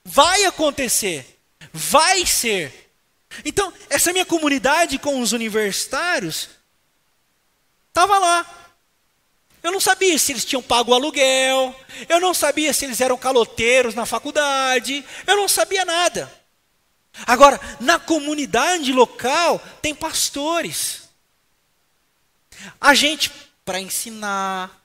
[0.04, 1.40] Vai acontecer.
[1.72, 2.85] Vai ser.
[3.44, 6.50] Então, essa minha comunidade com os universitários
[7.90, 8.70] estava lá.
[9.62, 11.76] Eu não sabia se eles tinham pago o aluguel,
[12.08, 16.32] eu não sabia se eles eram caloteiros na faculdade, eu não sabia nada.
[17.26, 21.10] Agora, na comunidade local, tem pastores.
[22.80, 23.32] A gente
[23.66, 24.85] para ensinar.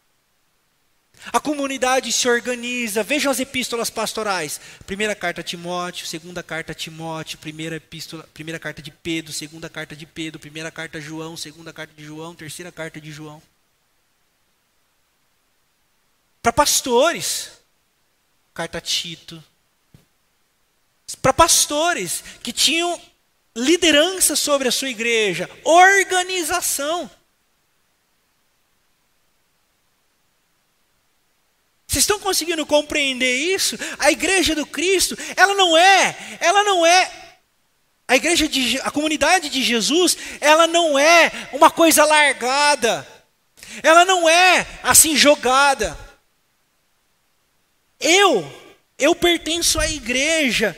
[1.27, 3.03] A comunidade se organiza.
[3.03, 4.61] Vejam as epístolas pastorais.
[4.87, 9.69] Primeira carta a Timóteo, segunda carta a Timóteo, primeira epístola, primeira carta de Pedro, segunda
[9.69, 13.43] carta de Pedro, primeira carta a João, segunda carta de João, terceira carta de João.
[16.43, 17.51] Para pastores,
[18.55, 19.43] carta a Tito,
[21.21, 23.01] para pastores que tinham
[23.55, 27.11] liderança sobre a sua igreja, organização.
[31.91, 33.77] Vocês estão conseguindo compreender isso?
[33.99, 37.11] A igreja do Cristo, ela não é, ela não é
[38.07, 43.05] a igreja de a comunidade de Jesus, ela não é uma coisa largada.
[43.83, 45.99] Ela não é assim jogada.
[47.99, 48.49] Eu
[48.97, 50.77] eu pertenço à igreja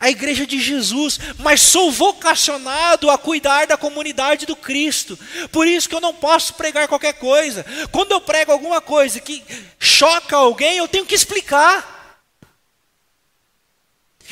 [0.00, 5.18] a igreja de Jesus, mas sou vocacionado a cuidar da comunidade do Cristo.
[5.52, 7.66] Por isso que eu não posso pregar qualquer coisa.
[7.92, 9.44] Quando eu prego alguma coisa que
[9.78, 12.18] choca alguém, eu tenho que explicar.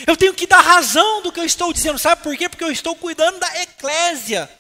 [0.07, 1.99] Eu tenho que dar razão do que eu estou dizendo.
[1.99, 2.49] Sabe por quê?
[2.49, 4.51] Porque eu estou cuidando da eclésia.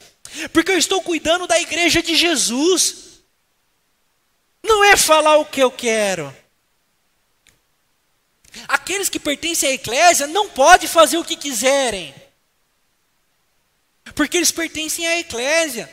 [0.52, 3.22] Porque eu estou cuidando da igreja de Jesus.
[4.62, 6.36] Não é falar o que eu quero.
[8.66, 12.14] Aqueles que pertencem à eclésia não podem fazer o que quiserem.
[14.14, 15.92] Porque eles pertencem à eclésia.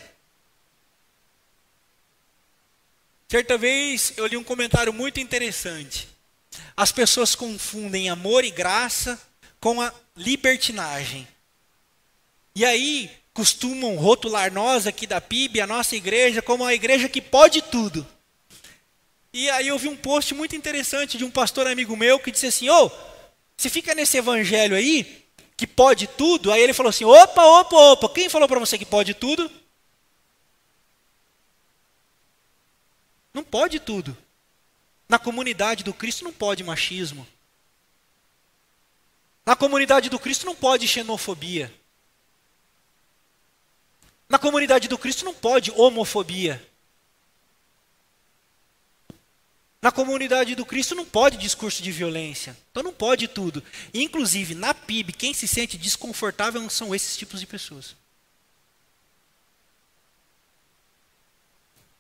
[3.28, 6.08] Certa vez eu li um comentário muito interessante.
[6.78, 9.20] As pessoas confundem amor e graça
[9.60, 11.28] com a libertinagem.
[12.56, 17.22] E aí costumam rotular nós aqui da PIB, a nossa igreja, como a igreja que
[17.22, 18.08] pode tudo.
[19.36, 22.46] E aí eu vi um post muito interessante de um pastor amigo meu que disse
[22.46, 22.92] assim: Ô, oh,
[23.58, 26.54] você fica nesse evangelho aí, que pode tudo.
[26.54, 29.52] Aí ele falou assim: opa, opa, opa, quem falou para você que pode tudo?
[33.34, 34.18] Não pode tudo.
[35.10, 37.28] Na comunidade do Cristo não pode machismo.
[39.46, 41.74] Na comunidade do Cristo não pode xenofobia.
[44.30, 46.66] Na comunidade do Cristo não pode homofobia.
[49.86, 52.58] Na comunidade do Cristo não pode discurso de violência.
[52.72, 53.64] Então não pode tudo.
[53.94, 57.96] Inclusive, na PIB, quem se sente desconfortável são esses tipos de pessoas.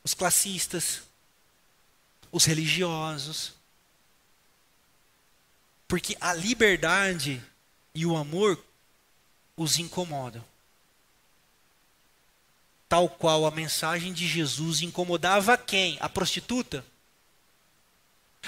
[0.03, 1.03] Os classistas,
[2.31, 3.53] os religiosos.
[5.87, 7.39] Porque a liberdade
[7.93, 8.59] e o amor
[9.55, 10.43] os incomodam.
[12.89, 15.99] Tal qual a mensagem de Jesus incomodava quem?
[16.01, 16.83] A prostituta?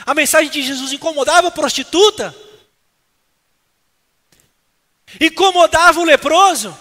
[0.06, 2.36] A mensagem de Jesus incomodava a prostituta?
[5.20, 6.78] Incomodava o leproso?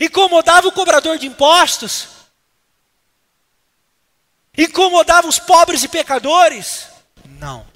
[0.00, 2.08] Incomodava o cobrador de impostos?
[4.56, 6.88] Incomodava os pobres e pecadores?
[7.24, 7.66] Não.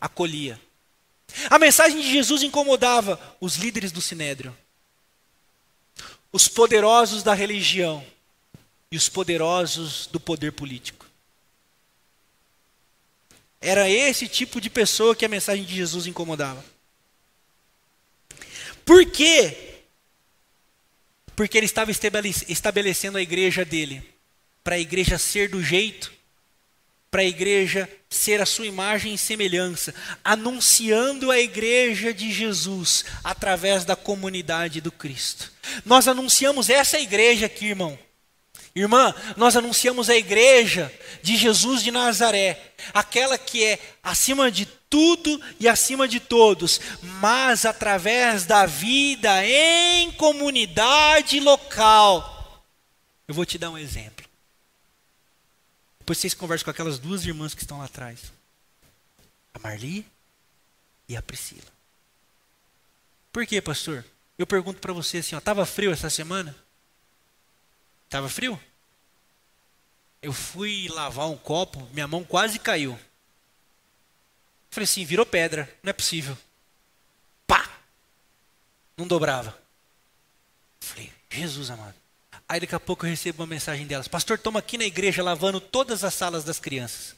[0.00, 0.60] Acolhia.
[1.48, 4.56] A mensagem de Jesus incomodava os líderes do sinédrio.
[6.32, 8.04] os poderosos da religião
[8.90, 11.06] e os poderosos do poder político.
[13.60, 16.64] Era esse tipo de pessoa que a mensagem de Jesus incomodava.
[18.84, 19.56] Por quê?
[21.36, 24.02] Porque ele estava estabelecendo a igreja dele,
[24.64, 26.12] para a igreja ser do jeito,
[27.10, 29.94] para a igreja ser a sua imagem e semelhança,
[30.24, 35.52] anunciando a igreja de Jesus através da comunidade do Cristo.
[35.84, 37.98] Nós anunciamos essa igreja aqui, irmão.
[38.74, 40.92] Irmã, nós anunciamos a igreja
[41.22, 46.80] de Jesus de Nazaré, aquela que é acima de tudo e acima de todos,
[47.20, 52.64] mas através da vida em comunidade local.
[53.26, 54.24] Eu vou te dar um exemplo.
[56.00, 58.32] Depois vocês conversam com aquelas duas irmãs que estão lá atrás,
[59.54, 60.04] a Marli
[61.08, 61.70] e a Priscila.
[63.32, 64.04] Por quê, pastor?
[64.36, 66.56] Eu pergunto para você assim, ó, tava frio essa semana?
[68.10, 68.60] Tava frio?
[70.20, 72.98] Eu fui lavar um copo, minha mão quase caiu.
[74.68, 76.36] Falei assim, virou pedra, não é possível.
[77.46, 77.70] Pá!
[78.96, 79.56] Não dobrava.
[80.80, 81.94] Falei, Jesus amado.
[82.48, 85.60] Aí daqui a pouco eu recebo uma mensagem delas: Pastor, estamos aqui na igreja lavando
[85.60, 87.14] todas as salas das crianças.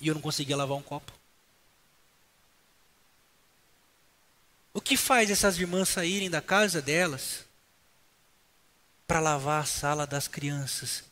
[0.00, 1.12] E eu não conseguia lavar um copo.
[4.74, 7.44] O que faz essas irmãs saírem da casa delas
[9.06, 11.04] para lavar a sala das crianças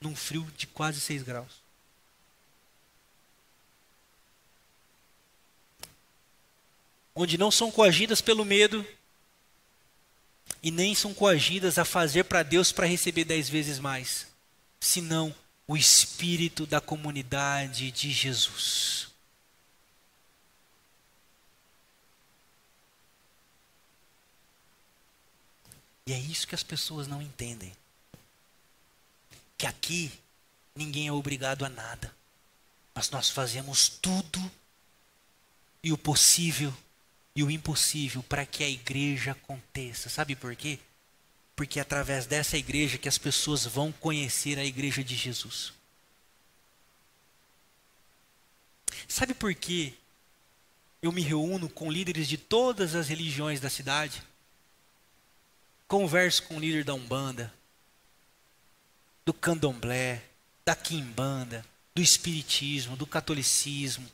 [0.00, 1.60] num frio de quase 6 graus?
[7.12, 8.86] Onde não são coagidas pelo medo
[10.62, 14.28] e nem são coagidas a fazer para Deus para receber dez vezes mais,
[14.78, 15.34] senão
[15.66, 19.07] o espírito da comunidade de Jesus.
[26.08, 27.70] E é isso que as pessoas não entendem.
[29.58, 30.10] Que aqui
[30.74, 32.10] ninguém é obrigado a nada.
[32.94, 34.50] Mas nós fazemos tudo
[35.82, 36.74] e o possível
[37.36, 40.08] e o impossível para que a igreja aconteça.
[40.08, 40.78] Sabe por quê?
[41.54, 45.74] Porque é através dessa igreja que as pessoas vão conhecer a igreja de Jesus.
[49.06, 49.92] Sabe por quê?
[51.02, 54.26] Eu me reúno com líderes de todas as religiões da cidade
[55.88, 57.52] Converso com o líder da Umbanda,
[59.24, 60.22] do Candomblé,
[60.62, 61.64] da Quimbanda,
[61.94, 64.08] do Espiritismo, do Catolicismo.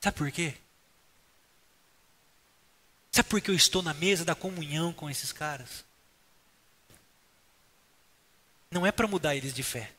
[0.00, 0.54] Sabe por quê?
[3.12, 5.84] Sabe por que eu estou na mesa da comunhão com esses caras?
[8.68, 9.92] Não é para mudar eles de fé.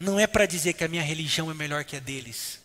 [0.00, 2.62] Não é para dizer que a minha religião é melhor que a deles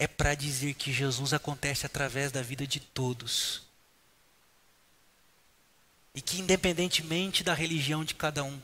[0.00, 3.60] é para dizer que Jesus acontece através da vida de todos.
[6.14, 8.58] E que, independentemente da religião de cada um,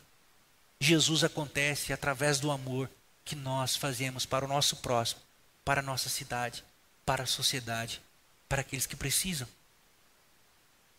[0.81, 2.91] Jesus acontece através do amor
[3.23, 5.21] que nós fazemos para o nosso próximo,
[5.63, 6.65] para a nossa cidade,
[7.05, 8.01] para a sociedade,
[8.49, 9.47] para aqueles que precisam.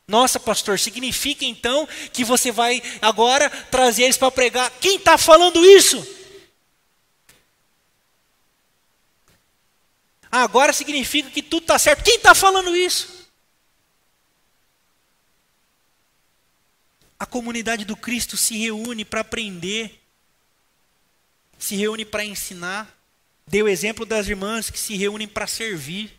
[0.08, 4.70] Nossa, pastor, significa então que você vai agora trazer eles para pregar?
[4.80, 5.98] Quem está falando isso?
[10.32, 12.04] Agora significa que tudo está certo.
[12.04, 13.28] Quem está falando isso?
[17.20, 20.00] A comunidade do Cristo se reúne para aprender,
[21.58, 22.96] se reúne para ensinar.
[23.48, 26.14] Deu o exemplo das irmãs que se reúnem para servir.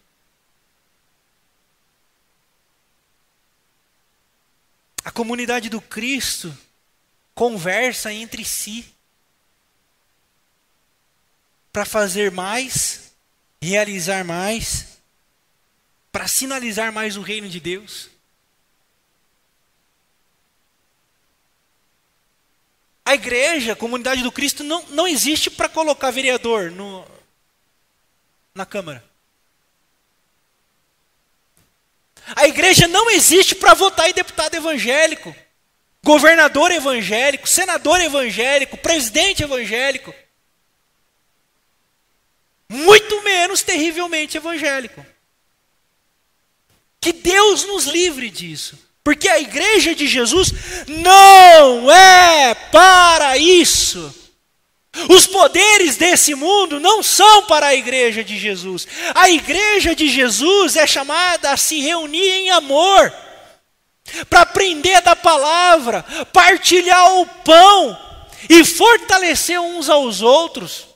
[5.04, 6.56] A comunidade do Cristo
[7.34, 8.84] conversa entre si
[11.72, 12.97] para fazer mais
[13.60, 14.98] realizar mais,
[16.12, 18.08] para sinalizar mais o reino de Deus.
[23.04, 27.06] A igreja, a comunidade do Cristo, não, não existe para colocar vereador no,
[28.54, 29.02] na Câmara.
[32.36, 35.34] A igreja não existe para votar em deputado evangélico,
[36.04, 40.14] governador evangélico, senador evangélico, presidente evangélico
[42.68, 45.04] muito menos terrivelmente evangélico.
[47.00, 48.78] Que Deus nos livre disso.
[49.02, 50.52] Porque a igreja de Jesus
[50.86, 54.14] não é para isso.
[55.08, 58.86] Os poderes desse mundo não são para a igreja de Jesus.
[59.14, 63.12] A igreja de Jesus é chamada a se reunir em amor,
[64.28, 66.02] para aprender da palavra,
[66.32, 67.98] partilhar o pão
[68.48, 70.87] e fortalecer uns aos outros.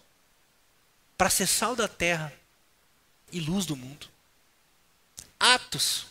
[1.17, 2.33] Para ser sal da terra
[3.33, 4.09] e luz do mundo.
[5.39, 6.07] Atos,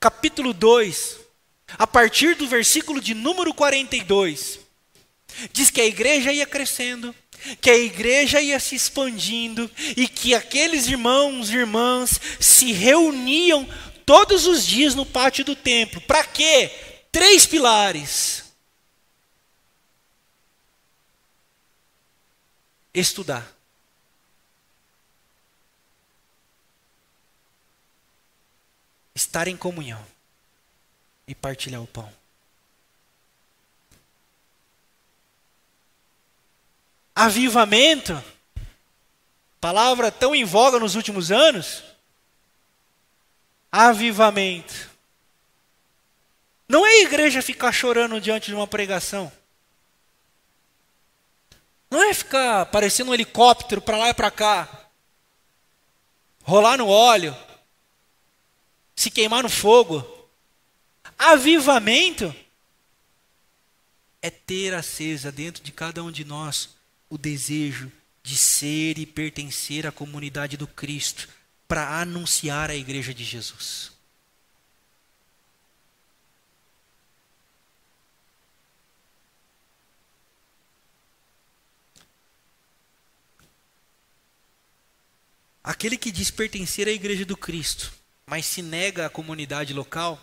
[0.00, 1.18] capítulo 2,
[1.78, 4.60] a partir do versículo de número 42,
[5.52, 7.14] diz que a igreja ia crescendo,
[7.60, 13.68] que a igreja ia se expandindo e que aqueles irmãos e irmãs se reuniam
[14.06, 16.00] todos os dias no pátio do templo.
[16.02, 16.70] Para quê?
[17.10, 18.44] Três pilares.
[22.94, 23.61] Estudar.
[29.14, 30.04] Estar em comunhão
[31.26, 32.12] e partilhar o pão.
[37.14, 38.22] Avivamento,
[39.60, 41.84] palavra tão em voga nos últimos anos.
[43.70, 44.90] Avivamento.
[46.68, 49.30] Não é a igreja ficar chorando diante de uma pregação.
[51.90, 54.66] Não é ficar parecendo um helicóptero para lá e para cá.
[56.42, 57.36] Rolar no óleo.
[59.02, 60.06] Se queimar no fogo.
[61.18, 62.32] Avivamento
[64.22, 66.76] é ter acesa dentro de cada um de nós
[67.10, 67.90] o desejo
[68.22, 71.28] de ser e pertencer à comunidade do Cristo
[71.66, 73.90] para anunciar a igreja de Jesus.
[85.64, 90.20] Aquele que diz pertencer à igreja do Cristo, mas se nega à comunidade local,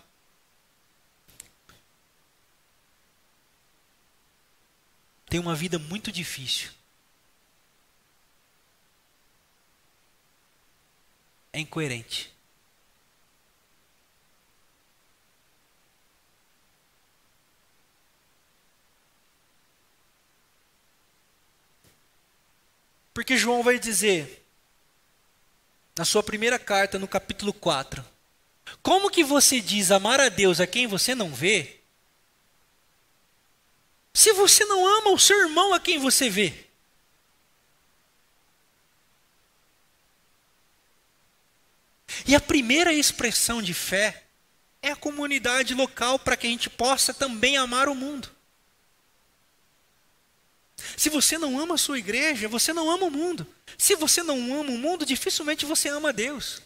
[5.28, 6.72] tem uma vida muito difícil.
[11.54, 12.34] é incoerente.
[23.14, 24.39] Porque João vai dizer,
[26.00, 28.06] na sua primeira carta, no capítulo 4,
[28.82, 31.82] como que você diz amar a Deus a quem você não vê,
[34.14, 36.54] se você não ama o seu irmão a quem você vê?
[42.26, 44.24] E a primeira expressão de fé
[44.82, 48.32] é a comunidade local para que a gente possa também amar o mundo.
[50.98, 53.46] Se você não ama a sua igreja, você não ama o mundo.
[53.78, 56.62] Se você não ama o mundo, dificilmente você ama Deus.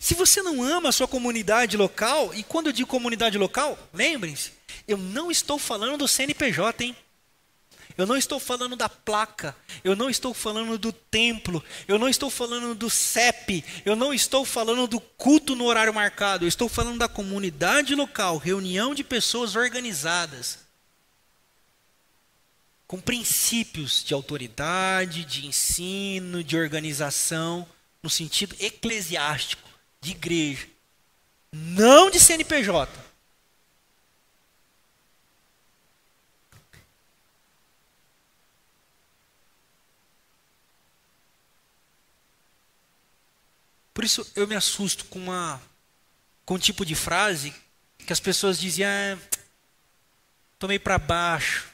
[0.00, 4.52] Se você não ama a sua comunidade local, e quando eu digo comunidade local, lembrem-se,
[4.86, 6.96] eu não estou falando do CNPJ, hein?
[7.96, 12.28] Eu não estou falando da placa, eu não estou falando do templo, eu não estou
[12.28, 16.98] falando do CEP, eu não estou falando do culto no horário marcado, eu estou falando
[16.98, 20.58] da comunidade local, reunião de pessoas organizadas,
[22.88, 27.64] com princípios de autoridade, de ensino, de organização,
[28.02, 29.68] no sentido eclesiástico,
[30.00, 30.66] de igreja,
[31.52, 33.03] não de CNPJ.
[44.04, 45.58] Por isso eu me assusto com uma
[46.44, 47.54] com um tipo de frase
[47.96, 49.18] que as pessoas diziam, ah,
[50.58, 51.70] tô meio para baixo,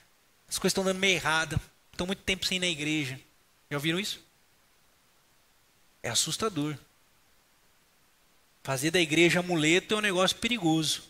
[0.49, 1.61] as coisas estão dando meio errada,
[1.91, 3.19] estou muito tempo sem ir na igreja.
[3.69, 4.25] Já ouviram isso?
[6.05, 6.79] É assustador.
[8.63, 11.03] Fazer da igreja amuleto é um negócio perigoso.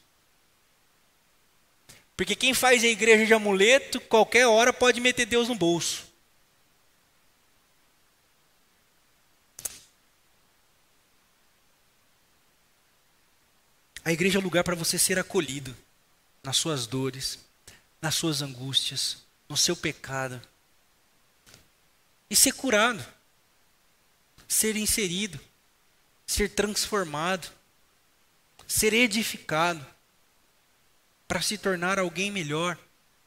[2.16, 6.09] Porque quem faz a igreja de amuleto, qualquer hora pode meter Deus no bolso.
[14.04, 15.76] A igreja é lugar para você ser acolhido
[16.42, 17.38] nas suas dores,
[18.00, 20.40] nas suas angústias, no seu pecado.
[22.28, 23.04] E ser curado,
[24.48, 25.38] ser inserido,
[26.26, 27.50] ser transformado,
[28.66, 29.84] ser edificado,
[31.26, 32.78] para se tornar alguém melhor,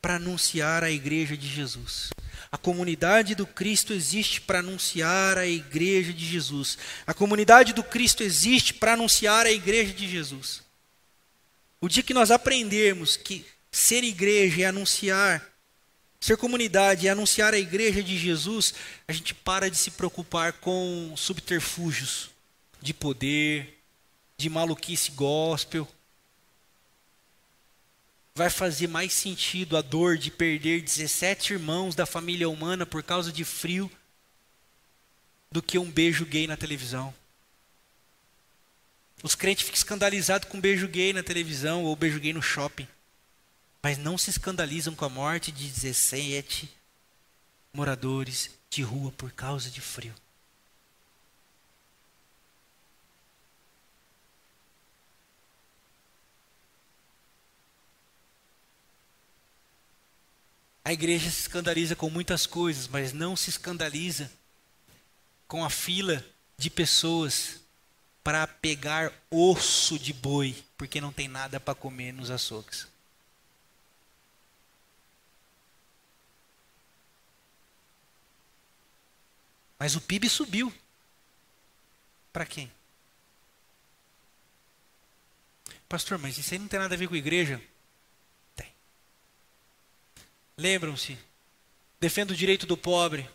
[0.03, 2.09] para anunciar a igreja de Jesus.
[2.51, 6.77] A comunidade do Cristo existe para anunciar a igreja de Jesus.
[7.07, 10.61] A comunidade do Cristo existe para anunciar a igreja de Jesus.
[11.79, 15.41] O dia que nós aprendermos que ser igreja é anunciar,
[16.19, 18.73] ser comunidade é anunciar a igreja de Jesus,
[19.07, 22.29] a gente para de se preocupar com subterfúgios
[22.81, 23.79] de poder,
[24.35, 25.87] de maluquice gospel.
[28.35, 33.31] Vai fazer mais sentido a dor de perder 17 irmãos da família humana por causa
[33.31, 33.91] de frio
[35.51, 37.13] do que um beijo gay na televisão.
[39.21, 42.87] Os crentes ficam escandalizados com beijo gay na televisão ou beijo gay no shopping.
[43.83, 46.69] mas não se escandalizam com a morte de 17
[47.73, 50.15] moradores de rua por causa de frio.
[60.93, 64.31] A igreja se escandaliza com muitas coisas, mas não se escandaliza
[65.47, 66.23] com a fila
[66.55, 67.61] de pessoas
[68.23, 72.87] para pegar osso de boi, porque não tem nada para comer nos açougues.
[79.79, 80.71] Mas o PIB subiu.
[82.31, 82.71] Para quem?
[85.89, 87.59] Pastor, mas isso aí não tem nada a ver com a igreja?
[90.57, 91.17] Lembram-se?
[91.99, 93.27] Defenda o direito do pobre.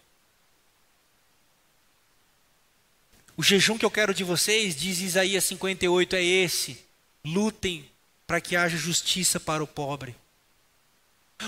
[3.36, 6.84] O jejum que eu quero de vocês, diz Isaías 58, é esse:
[7.24, 7.88] lutem
[8.26, 10.14] para que haja justiça para o pobre.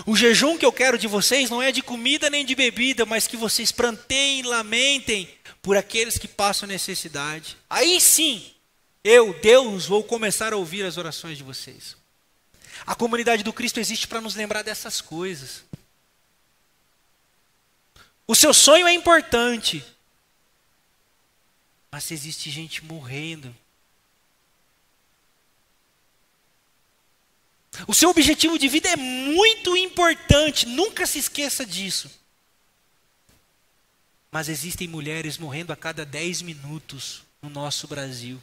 [0.07, 3.27] O jejum que eu quero de vocês não é de comida nem de bebida, mas
[3.27, 5.29] que vocês planteiem e lamentem
[5.61, 7.57] por aqueles que passam necessidade.
[7.69, 8.53] Aí sim,
[9.03, 12.00] eu, Deus, vou começar a ouvir as orações de vocês.
[12.87, 15.65] A comunidade do Cristo existe para nos lembrar dessas coisas.
[18.27, 19.85] O seu sonho é importante,
[21.91, 23.55] mas existe gente morrendo.
[27.87, 32.11] O seu objetivo de vida é muito importante, nunca se esqueça disso.
[34.31, 38.41] Mas existem mulheres morrendo a cada 10 minutos no nosso Brasil.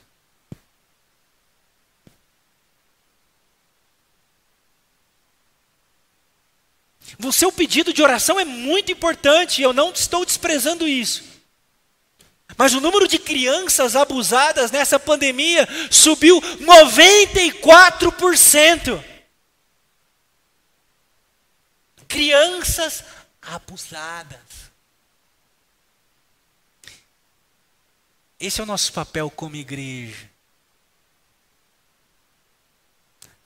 [7.23, 11.23] O seu pedido de oração é muito importante, eu não estou desprezando isso.
[12.55, 19.03] Mas o número de crianças abusadas nessa pandemia subiu 94%.
[22.07, 23.03] Crianças
[23.41, 24.39] abusadas.
[28.39, 30.29] Esse é o nosso papel como igreja.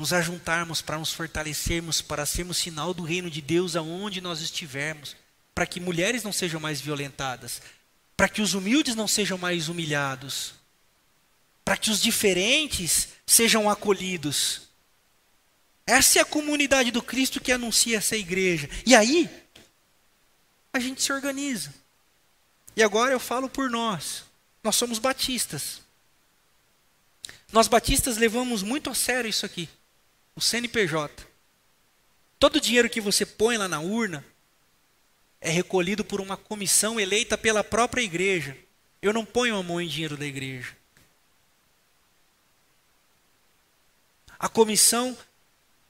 [0.02, 5.16] Nos ajuntarmos para nos fortalecermos, para sermos sinal do reino de Deus aonde nós estivermos,
[5.54, 7.62] para que mulheres não sejam mais violentadas,
[8.18, 10.56] para que os humildes não sejam mais humilhados,
[11.64, 14.64] para que os diferentes sejam acolhidos.
[15.86, 18.68] Essa é a comunidade do Cristo que anuncia essa igreja.
[18.84, 19.30] E aí,
[20.74, 21.72] a gente se organiza.
[22.76, 24.24] E agora eu falo por nós.
[24.64, 25.80] Nós somos batistas.
[27.52, 29.70] Nós batistas levamos muito a sério isso aqui.
[30.36, 31.28] O CNPJ.
[32.40, 34.26] Todo o dinheiro que você põe lá na urna,
[35.42, 38.56] é recolhido por uma comissão eleita pela própria igreja.
[39.02, 40.78] Eu não ponho a mão em dinheiro da igreja.
[44.38, 45.18] A comissão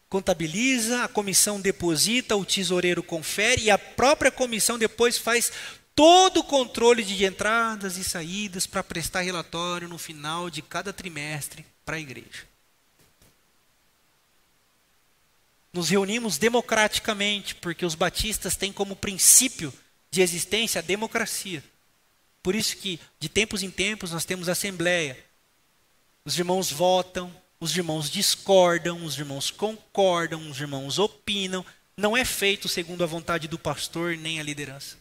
[0.09, 5.51] contabiliza, a comissão deposita, o tesoureiro confere e a própria comissão depois faz
[5.95, 11.65] todo o controle de entradas e saídas para prestar relatório no final de cada trimestre
[11.85, 12.50] para a igreja.
[15.74, 19.74] Nos reunimos democraticamente, porque os batistas têm como princípio
[20.09, 21.63] de existência a democracia.
[22.43, 25.17] Por isso que, de tempos em tempos, nós temos assembleia.
[26.26, 31.65] Os irmãos votam, os irmãos discordam, os irmãos concordam, os irmãos opinam.
[31.95, 34.97] Não é feito segundo a vontade do pastor nem a liderança.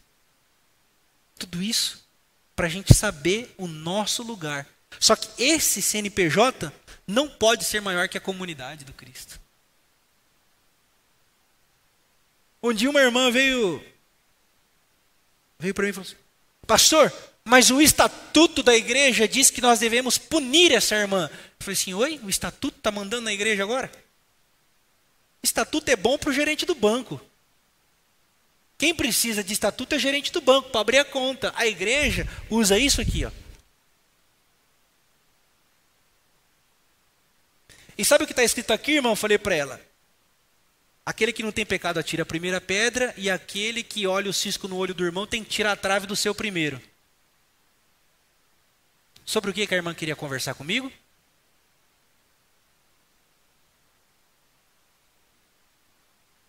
[1.37, 2.05] Tudo isso
[2.55, 4.67] para a gente saber o nosso lugar.
[4.99, 6.71] Só que esse CNPJ
[7.07, 9.40] não pode ser maior que a comunidade do Cristo.
[12.61, 13.83] Um dia uma irmã veio
[15.59, 16.17] veio para mim e falou assim:
[16.67, 21.29] Pastor, mas o estatuto da igreja diz que nós devemos punir essa irmã.
[21.31, 23.91] Eu falei assim: Oi, o estatuto está mandando na igreja agora?
[25.41, 27.19] Estatuto é bom para o gerente do banco.
[28.77, 31.51] Quem precisa de estatuto é gerente do banco para abrir a conta.
[31.55, 33.31] A igreja usa isso aqui, ó.
[37.97, 39.15] E sabe o que está escrito aqui, irmão?
[39.15, 39.90] Falei para ela.
[41.05, 44.67] Aquele que não tem pecado atira a primeira pedra, e aquele que olha o cisco
[44.67, 46.79] no olho do irmão tem que tirar a trave do seu primeiro.
[49.25, 50.91] Sobre o que, a irmã queria conversar comigo?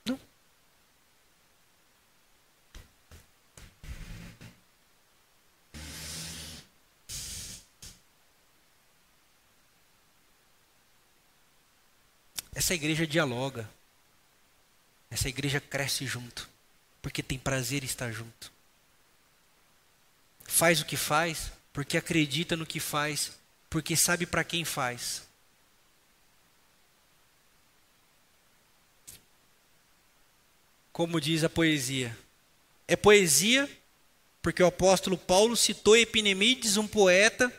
[0.05, 0.18] Não.
[12.55, 13.68] Essa igreja dialoga.
[15.13, 16.49] Essa igreja cresce junto,
[17.01, 18.51] porque tem prazer em estar junto.
[20.45, 23.33] Faz o que faz, porque acredita no que faz,
[23.71, 25.23] porque sabe para quem faz.
[30.93, 32.17] como diz a poesia.
[32.87, 33.69] É poesia
[34.43, 37.53] porque o apóstolo Paulo citou Epinemides, um poeta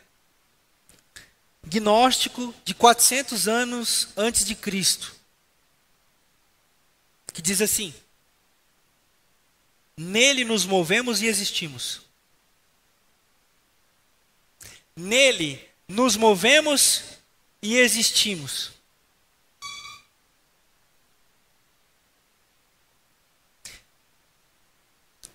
[1.66, 5.14] gnóstico de 400 anos antes de Cristo,
[7.34, 7.92] que diz assim:
[9.96, 12.00] Nele nos movemos e existimos.
[14.96, 17.02] Nele nos movemos
[17.60, 18.72] e existimos.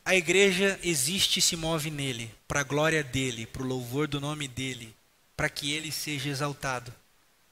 [0.06, 4.20] A igreja existe e se move nele, para a glória dele, para o louvor do
[4.20, 4.96] nome dele,
[5.38, 6.92] para que ele seja exaltado.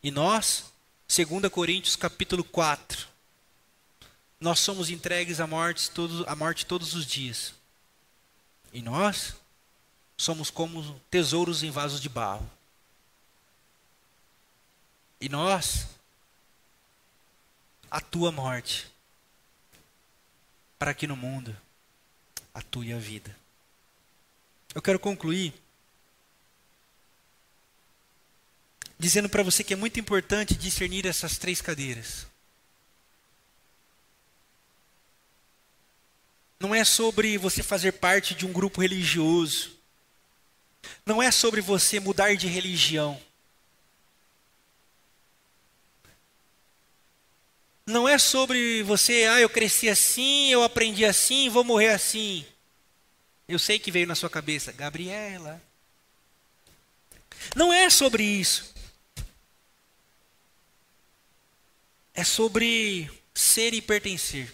[0.02, 0.66] E nós,
[1.08, 3.08] 2 Coríntios capítulo 4,
[4.40, 7.54] nós somos entregues à morte, todos, à morte todos os dias.
[8.72, 9.36] E nós
[10.16, 12.50] somos como tesouros em vasos de barro.
[15.20, 15.88] E nós,
[17.90, 18.88] a tua morte,
[20.78, 21.56] para que no mundo
[22.54, 22.62] a
[23.00, 23.36] vida.
[24.76, 25.54] Eu quero concluir
[29.00, 32.28] dizendo para você que é muito importante discernir essas três cadeiras.
[36.60, 39.78] Não é sobre você fazer parte de um grupo religioso.
[41.06, 43.20] Não é sobre você mudar de religião.
[47.86, 52.46] Não é sobre você, ah, eu cresci assim, eu aprendi assim, vou morrer assim.
[53.48, 55.62] Eu sei que veio na sua cabeça, Gabriela.
[57.56, 58.74] Não é sobre isso.
[62.14, 64.54] É sobre ser e pertencer.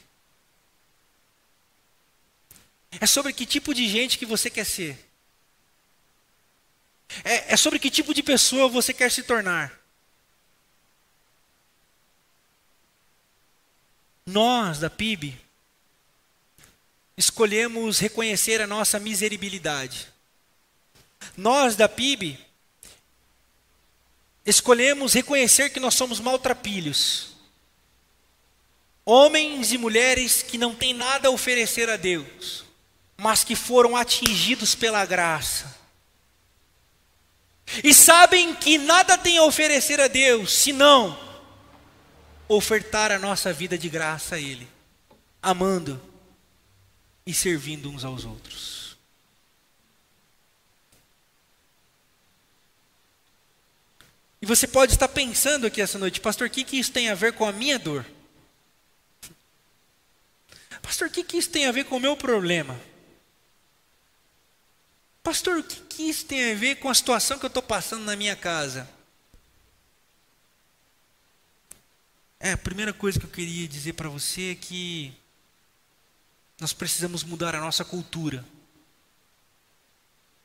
[3.00, 4.98] É sobre que tipo de gente que você quer ser.
[7.24, 9.80] É, é sobre que tipo de pessoa você quer se tornar.
[14.26, 15.38] Nós, da PIB,
[17.18, 20.08] escolhemos reconhecer a nossa miseribilidade.
[21.36, 22.40] Nós, da PIB,
[24.46, 27.34] escolhemos reconhecer que nós somos maltrapilhos.
[29.06, 32.64] Homens e mulheres que não têm nada a oferecer a Deus,
[33.18, 35.76] mas que foram atingidos pela graça.
[37.84, 41.18] E sabem que nada têm a oferecer a Deus, senão
[42.48, 44.68] ofertar a nossa vida de graça a Ele,
[45.42, 46.02] amando
[47.26, 48.98] e servindo uns aos outros.
[54.42, 57.16] E você pode estar pensando aqui essa noite, pastor, o que, que isso tem a
[57.16, 58.06] ver com a minha dor?
[60.82, 62.78] Pastor, o que, que isso tem a ver com o meu problema?
[65.24, 68.04] Pastor, o que, que isso tem a ver com a situação que eu estou passando
[68.04, 68.88] na minha casa?
[72.38, 75.14] É, a primeira coisa que eu queria dizer para você é que
[76.60, 78.44] nós precisamos mudar a nossa cultura.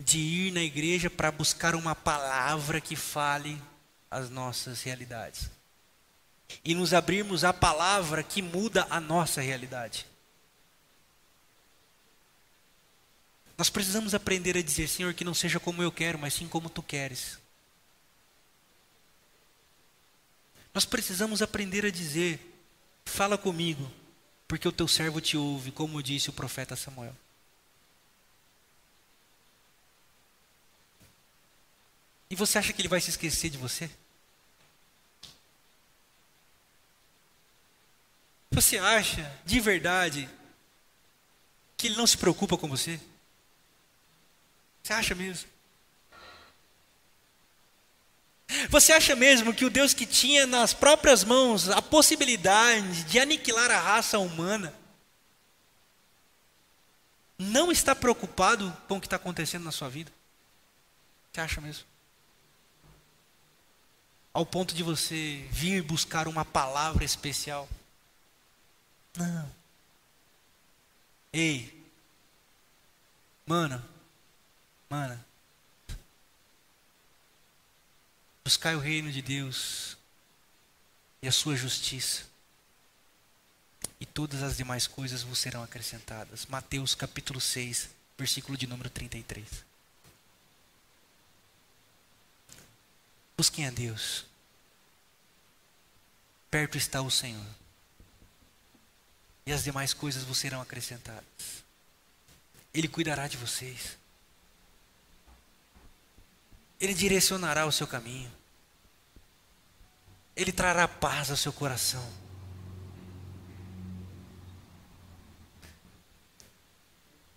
[0.00, 3.60] De ir na igreja para buscar uma palavra que fale
[4.08, 5.50] as nossas realidades.
[6.64, 10.06] E nos abrirmos à palavra que muda a nossa realidade.
[13.58, 16.70] Nós precisamos aprender a dizer, Senhor, que não seja como eu quero, mas sim como
[16.70, 17.40] tu queres.
[20.72, 22.38] Nós precisamos aprender a dizer:
[23.04, 23.90] fala comigo,
[24.46, 27.16] porque o teu servo te ouve, como disse o profeta Samuel.
[32.30, 33.90] E você acha que ele vai se esquecer de você?
[38.52, 40.28] Você acha, de verdade,
[41.76, 43.00] que ele não se preocupa com você?
[44.88, 45.50] Você acha mesmo?
[48.70, 53.70] Você acha mesmo que o Deus que tinha nas próprias mãos a possibilidade de aniquilar
[53.70, 54.74] a raça humana
[57.36, 60.10] não está preocupado com o que está acontecendo na sua vida?
[61.34, 61.84] Você acha mesmo?
[64.32, 67.68] Ao ponto de você vir buscar uma palavra especial?
[69.14, 69.52] Não.
[71.30, 71.78] Ei,
[73.44, 73.84] mano,
[74.88, 75.24] mana,
[78.48, 79.94] Buscai o reino de Deus
[81.20, 82.24] e a sua justiça,
[84.00, 86.46] e todas as demais coisas vos serão acrescentadas.
[86.46, 89.46] Mateus capítulo 6, versículo de número 33.
[93.36, 94.24] Busquem a Deus.
[96.50, 97.46] Perto está o Senhor.
[99.44, 101.62] E as demais coisas vos serão acrescentadas.
[102.72, 103.98] Ele cuidará de vocês.
[106.80, 108.30] Ele direcionará o seu caminho.
[110.36, 112.06] Ele trará paz ao seu coração.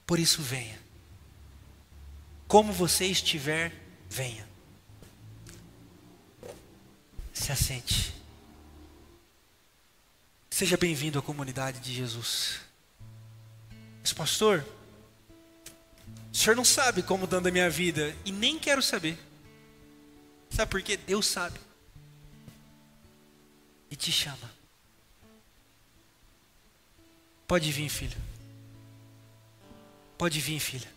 [0.05, 0.79] Por isso, venha.
[2.47, 3.73] Como você estiver,
[4.09, 4.47] venha.
[7.33, 8.13] Se assente.
[10.49, 12.59] Seja bem-vindo à comunidade de Jesus.
[14.01, 14.63] Mas, pastor,
[16.31, 19.17] o senhor não sabe como dando a minha vida e nem quero saber.
[20.51, 20.97] Sabe por quê?
[20.97, 21.59] Deus sabe.
[23.89, 24.51] E te chama.
[27.47, 28.17] Pode vir, filho.
[30.17, 30.91] Pode vir, filha.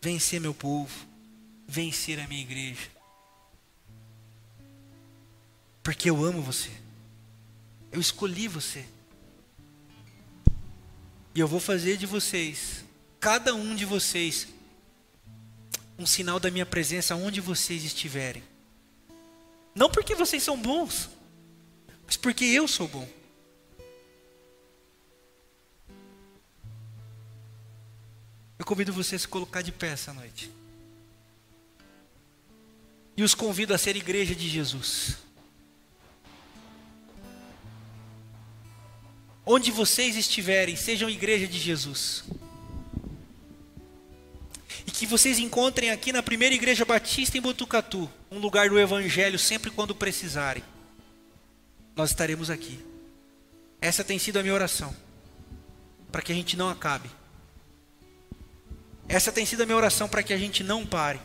[0.00, 1.06] Vem ser meu povo.
[1.66, 2.88] Vem ser a minha igreja.
[5.82, 6.70] Porque eu amo você.
[7.92, 8.86] Eu escolhi você.
[11.34, 12.84] E eu vou fazer de vocês,
[13.18, 14.46] cada um de vocês,
[15.98, 18.42] um sinal da minha presença onde vocês estiverem.
[19.74, 21.08] Não porque vocês são bons,
[22.06, 23.08] mas porque eu sou bom.
[28.58, 30.50] Eu convido você a se colocar de pé essa noite.
[33.16, 35.18] E os convido a ser igreja de Jesus.
[39.46, 42.24] Onde vocês estiverem, sejam igreja de Jesus.
[44.86, 49.38] E que vocês encontrem aqui na primeira igreja batista em Botucatu, um lugar do evangelho
[49.38, 50.62] sempre quando precisarem.
[51.96, 52.84] Nós estaremos aqui.
[53.80, 54.94] Essa tem sido a minha oração.
[56.10, 57.10] Para que a gente não acabe.
[59.08, 61.20] Essa tem sido a minha oração para que a gente não pare.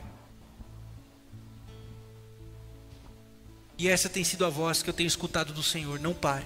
[3.78, 6.46] E essa tem sido a voz que eu tenho escutado do Senhor: não pare.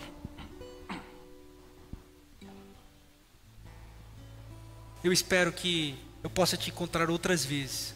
[5.03, 7.93] Eu espero que eu possa te encontrar outras vezes.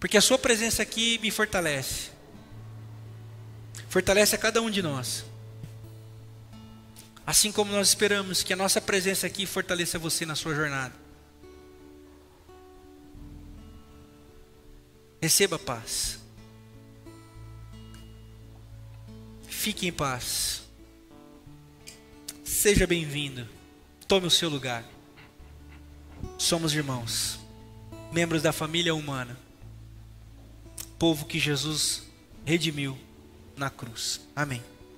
[0.00, 2.10] Porque a sua presença aqui me fortalece.
[3.88, 5.24] Fortalece a cada um de nós.
[7.26, 10.94] Assim como nós esperamos que a nossa presença aqui fortaleça você na sua jornada.
[15.22, 16.18] Receba paz.
[19.46, 20.62] Fique em paz.
[22.42, 23.46] Seja bem-vindo.
[24.08, 24.84] Tome o seu lugar.
[26.38, 27.38] Somos irmãos,
[28.12, 29.38] membros da família humana,
[30.98, 32.04] povo que Jesus
[32.44, 32.98] redimiu
[33.56, 34.20] na cruz.
[34.34, 34.62] Amém.